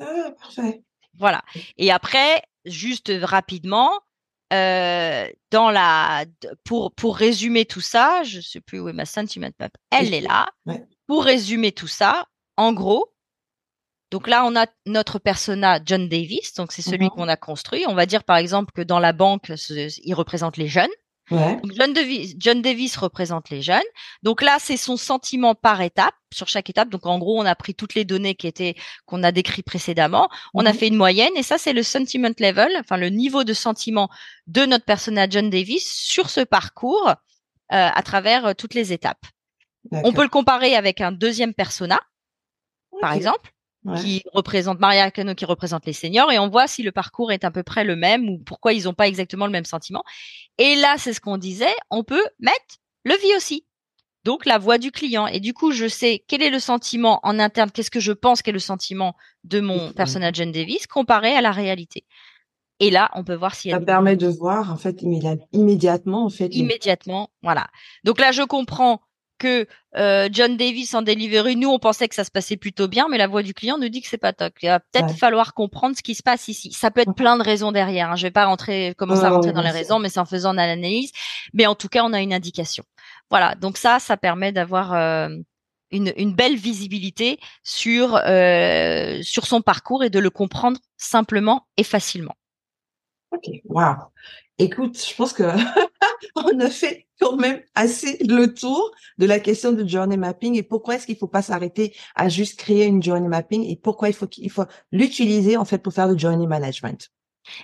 Ah, 0.00 0.30
parfait. 0.40 0.82
Voilà. 1.18 1.42
Et 1.76 1.90
après, 1.90 2.42
juste 2.64 3.12
rapidement, 3.22 3.90
euh, 4.52 5.28
dans 5.50 5.70
la, 5.70 6.24
pour 6.64 6.92
pour 6.94 7.16
résumer 7.16 7.64
tout 7.64 7.80
ça, 7.80 8.22
je 8.24 8.40
sais 8.40 8.60
plus 8.60 8.80
où 8.80 8.88
est 8.88 8.92
ma 8.92 9.06
sentiment 9.06 9.48
map. 9.58 9.68
Elle 9.90 10.12
est 10.14 10.20
là. 10.20 10.48
Ouais. 10.66 10.84
Pour 11.06 11.24
résumer 11.24 11.72
tout 11.72 11.86
ça, 11.88 12.26
en 12.56 12.72
gros, 12.72 13.12
donc 14.10 14.28
là 14.28 14.44
on 14.44 14.54
a 14.56 14.66
notre 14.86 15.18
persona 15.18 15.80
John 15.84 16.08
Davis, 16.08 16.52
donc 16.54 16.72
c'est 16.72 16.82
celui 16.82 17.06
Mhm. 17.06 17.10
qu'on 17.10 17.28
a 17.28 17.36
construit. 17.36 17.84
On 17.88 17.94
va 17.94 18.04
dire 18.06 18.24
par 18.24 18.36
exemple 18.36 18.72
que 18.74 18.82
dans 18.82 18.98
la 18.98 19.12
banque, 19.14 19.50
il 20.04 20.14
représente 20.14 20.56
les 20.58 20.68
jeunes. 20.68 20.90
Ouais. 21.30 21.56
Donc 21.62 21.72
John 21.76 21.92
Davis, 21.92 22.34
John 22.38 22.60
Davis 22.62 22.96
représente 22.96 23.48
les 23.50 23.62
jeunes. 23.62 23.80
Donc 24.22 24.42
là, 24.42 24.56
c'est 24.58 24.76
son 24.76 24.96
sentiment 24.96 25.54
par 25.54 25.80
étape, 25.80 26.14
sur 26.32 26.48
chaque 26.48 26.68
étape. 26.68 26.88
Donc 26.88 27.06
en 27.06 27.18
gros, 27.18 27.40
on 27.40 27.46
a 27.46 27.54
pris 27.54 27.74
toutes 27.74 27.94
les 27.94 28.04
données 28.04 28.34
qui 28.34 28.46
étaient 28.46 28.74
qu'on 29.06 29.22
a 29.22 29.32
décrites 29.32 29.64
précédemment. 29.64 30.28
On 30.52 30.66
a 30.66 30.72
Mhm. 30.72 30.78
fait 30.78 30.88
une 30.88 30.96
moyenne 30.96 31.32
et 31.36 31.42
ça, 31.42 31.58
c'est 31.58 31.72
le 31.72 31.82
sentiment 31.82 32.30
level, 32.38 32.70
enfin 32.80 32.96
le 32.96 33.08
niveau 33.08 33.44
de 33.44 33.52
sentiment 33.54 34.08
de 34.46 34.66
notre 34.66 34.84
personnage 34.84 35.28
John 35.30 35.48
Davis 35.48 35.90
sur 35.90 36.28
ce 36.28 36.40
parcours 36.40 37.08
euh, 37.08 37.14
à 37.70 38.02
travers 38.02 38.46
euh, 38.46 38.52
toutes 38.54 38.74
les 38.74 38.92
étapes. 38.92 39.24
On 39.90 40.12
peut 40.12 40.22
le 40.22 40.28
comparer 40.28 40.76
avec 40.76 41.00
un 41.00 41.12
deuxième 41.12 41.54
persona, 41.54 41.98
par 43.00 43.14
exemple, 43.14 43.51
Ouais. 43.84 43.98
qui 44.00 44.22
représente 44.32 44.78
Maria 44.78 45.10
Cano, 45.10 45.34
qui 45.34 45.44
représente 45.44 45.86
les 45.86 45.92
seniors, 45.92 46.30
et 46.30 46.38
on 46.38 46.48
voit 46.48 46.68
si 46.68 46.84
le 46.84 46.92
parcours 46.92 47.32
est 47.32 47.42
à 47.42 47.50
peu 47.50 47.64
près 47.64 47.82
le 47.82 47.96
même 47.96 48.28
ou 48.28 48.38
pourquoi 48.38 48.72
ils 48.72 48.84
n'ont 48.84 48.94
pas 48.94 49.08
exactement 49.08 49.46
le 49.46 49.50
même 49.50 49.64
sentiment. 49.64 50.04
Et 50.58 50.76
là, 50.76 50.94
c'est 50.98 51.12
ce 51.12 51.20
qu'on 51.20 51.36
disait, 51.36 51.74
on 51.90 52.04
peut 52.04 52.24
mettre 52.38 52.76
le 53.04 53.14
VOC. 53.14 53.62
Donc 54.24 54.46
la 54.46 54.58
voix 54.58 54.78
du 54.78 54.92
client. 54.92 55.26
Et 55.26 55.40
du 55.40 55.52
coup, 55.52 55.72
je 55.72 55.88
sais 55.88 56.22
quel 56.28 56.42
est 56.42 56.50
le 56.50 56.60
sentiment 56.60 57.18
en 57.24 57.40
interne, 57.40 57.72
qu'est-ce 57.72 57.90
que 57.90 57.98
je 57.98 58.12
pense 58.12 58.40
qu'est 58.40 58.52
le 58.52 58.60
sentiment 58.60 59.16
de 59.42 59.58
mon 59.58 59.90
personnage 59.92 60.36
John 60.36 60.52
Davis 60.52 60.86
comparé 60.86 61.34
à 61.34 61.40
la 61.40 61.50
réalité. 61.50 62.04
Et 62.78 62.90
là, 62.90 63.10
on 63.14 63.24
peut 63.24 63.34
voir 63.34 63.52
a 63.52 63.54
Ça 63.70 63.80
permet 63.80 64.14
de 64.14 64.28
voir, 64.28 64.70
en 64.72 64.76
fait, 64.76 65.02
immédiat- 65.02 65.38
immédiatement, 65.52 66.24
en 66.26 66.30
fait. 66.30 66.46
immédiatement. 66.54 67.30
Voilà. 67.42 67.66
Donc 68.04 68.20
là, 68.20 68.30
je 68.30 68.42
comprends 68.42 69.00
que 69.42 69.66
euh, 69.96 70.28
John 70.32 70.56
Davis 70.56 70.94
en 70.94 71.02
delivery, 71.02 71.56
nous, 71.56 71.68
on 71.68 71.78
pensait 71.78 72.08
que 72.08 72.14
ça 72.14 72.24
se 72.24 72.30
passait 72.30 72.56
plutôt 72.56 72.86
bien, 72.88 73.08
mais 73.10 73.18
la 73.18 73.26
voix 73.26 73.42
du 73.42 73.52
client 73.54 73.76
nous 73.78 73.88
dit 73.88 74.00
que 74.00 74.08
c'est 74.08 74.16
pas 74.16 74.32
top. 74.32 74.54
Il 74.62 74.68
va 74.68 74.78
peut-être 74.80 75.08
Ouais. 75.10 75.16
falloir 75.16 75.52
comprendre 75.54 75.96
ce 75.96 76.02
qui 76.02 76.14
se 76.14 76.22
passe 76.22 76.48
ici. 76.48 76.72
Ça 76.72 76.90
peut 76.90 77.00
être 77.02 77.14
plein 77.14 77.36
de 77.36 77.42
raisons 77.42 77.72
derrière. 77.72 78.10
Hein. 78.12 78.16
Je 78.16 78.22
vais 78.22 78.30
pas 78.30 78.46
rentrer, 78.46 78.94
commencer 78.96 79.24
à 79.24 79.30
rentrer 79.30 79.52
dans 79.52 79.62
les 79.62 79.70
raisons, 79.70 79.98
mais 79.98 80.08
c'est 80.08 80.20
en 80.20 80.24
faisant 80.24 80.52
l'analyse. 80.52 81.10
Mais 81.52 81.66
en 81.66 81.74
tout 81.74 81.88
cas, 81.88 82.04
on 82.04 82.12
a 82.12 82.20
une 82.22 82.32
indication. 82.32 82.84
Voilà. 83.30 83.54
Donc 83.56 83.76
ça, 83.76 83.98
ça 83.98 84.16
permet 84.16 84.52
d'avoir 84.52 84.94
euh, 84.94 85.28
une, 85.90 86.12
une 86.16 86.34
belle 86.34 86.56
visibilité 86.56 87.38
sur 87.64 88.16
euh, 88.24 89.18
sur 89.22 89.46
son 89.46 89.60
parcours 89.60 90.04
et 90.04 90.10
de 90.10 90.18
le 90.20 90.30
comprendre 90.30 90.78
simplement 90.96 91.66
et 91.76 91.84
facilement. 91.84 92.34
Ok, 93.32 93.44
wow. 93.64 93.94
Écoute, 94.58 94.98
je 95.08 95.14
pense 95.14 95.32
que 95.32 95.42
on 96.36 96.60
a 96.60 96.70
fait 96.70 97.06
quand 97.20 97.36
même 97.36 97.60
assez 97.74 98.18
le 98.26 98.52
tour 98.52 98.90
de 99.18 99.26
la 99.26 99.40
question 99.40 99.72
du 99.72 99.88
journey 99.88 100.16
mapping 100.16 100.56
et 100.56 100.62
pourquoi 100.62 100.96
est-ce 100.96 101.06
qu'il 101.06 101.16
faut 101.16 101.28
pas 101.28 101.42
s'arrêter 101.42 101.94
à 102.14 102.28
juste 102.28 102.58
créer 102.58 102.84
une 102.84 103.02
journey 103.02 103.28
mapping 103.28 103.64
et 103.68 103.76
pourquoi 103.76 104.08
il 104.08 104.14
faut 104.14 104.26
qu'il 104.26 104.50
faut 104.50 104.64
l'utiliser 104.90 105.56
en 105.56 105.64
fait 105.64 105.78
pour 105.78 105.92
faire 105.92 106.12
du 106.12 106.18
journey 106.18 106.46
management? 106.46 107.10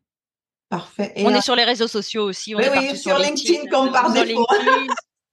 Parfait. 0.69 1.13
Et 1.17 1.25
On 1.25 1.35
est 1.35 1.41
sur 1.41 1.57
les 1.57 1.65
réseaux 1.65 1.89
sociaux 1.89 2.25
aussi. 2.25 2.55
On 2.55 2.59
Oui, 2.59 2.65
est 2.65 2.91
oui, 2.93 2.97
sur 2.97 3.19
LinkedIn 3.19 3.67
comme 3.71 3.91
par 3.91 4.13
défaut. 4.13 4.47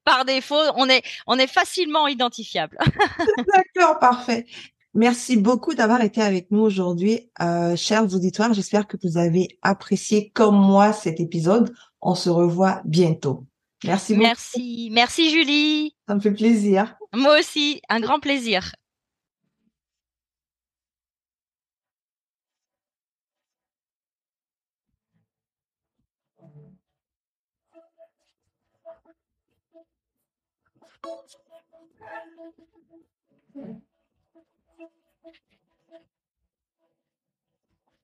Par 0.05 0.23
défaut, 0.23 0.61
on 0.75 0.87
est, 0.87 1.01
on 1.25 1.37
est 1.39 1.47
facilement 1.47 2.07
identifiable. 2.07 2.77
D'accord, 3.53 3.99
parfait. 3.99 4.45
Merci 4.95 5.35
beaucoup 5.35 5.73
d'avoir 5.73 6.01
été 6.01 6.21
avec 6.21 6.51
nous 6.51 6.61
aujourd'hui, 6.61 7.29
euh, 7.41 7.75
chers 7.75 8.15
auditoires. 8.15 8.53
J'espère 8.53 8.87
que 8.87 8.95
vous 9.03 9.17
avez 9.17 9.59
apprécié 9.61 10.29
comme 10.29 10.55
moi 10.55 10.93
cet 10.93 11.19
épisode. 11.19 11.75
On 12.01 12.15
se 12.15 12.29
revoit 12.29 12.81
bientôt. 12.85 13.45
Merci 13.83 14.13
beaucoup. 14.13 14.25
Merci. 14.25 14.89
Merci, 14.93 15.29
Julie. 15.31 15.93
Ça 16.07 16.15
me 16.15 16.21
fait 16.21 16.31
plaisir. 16.31 16.95
Moi 17.13 17.37
aussi. 17.39 17.81
Un 17.89 17.99
grand 17.99 18.21
plaisir. 18.21 18.71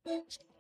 bitch. 0.07 0.39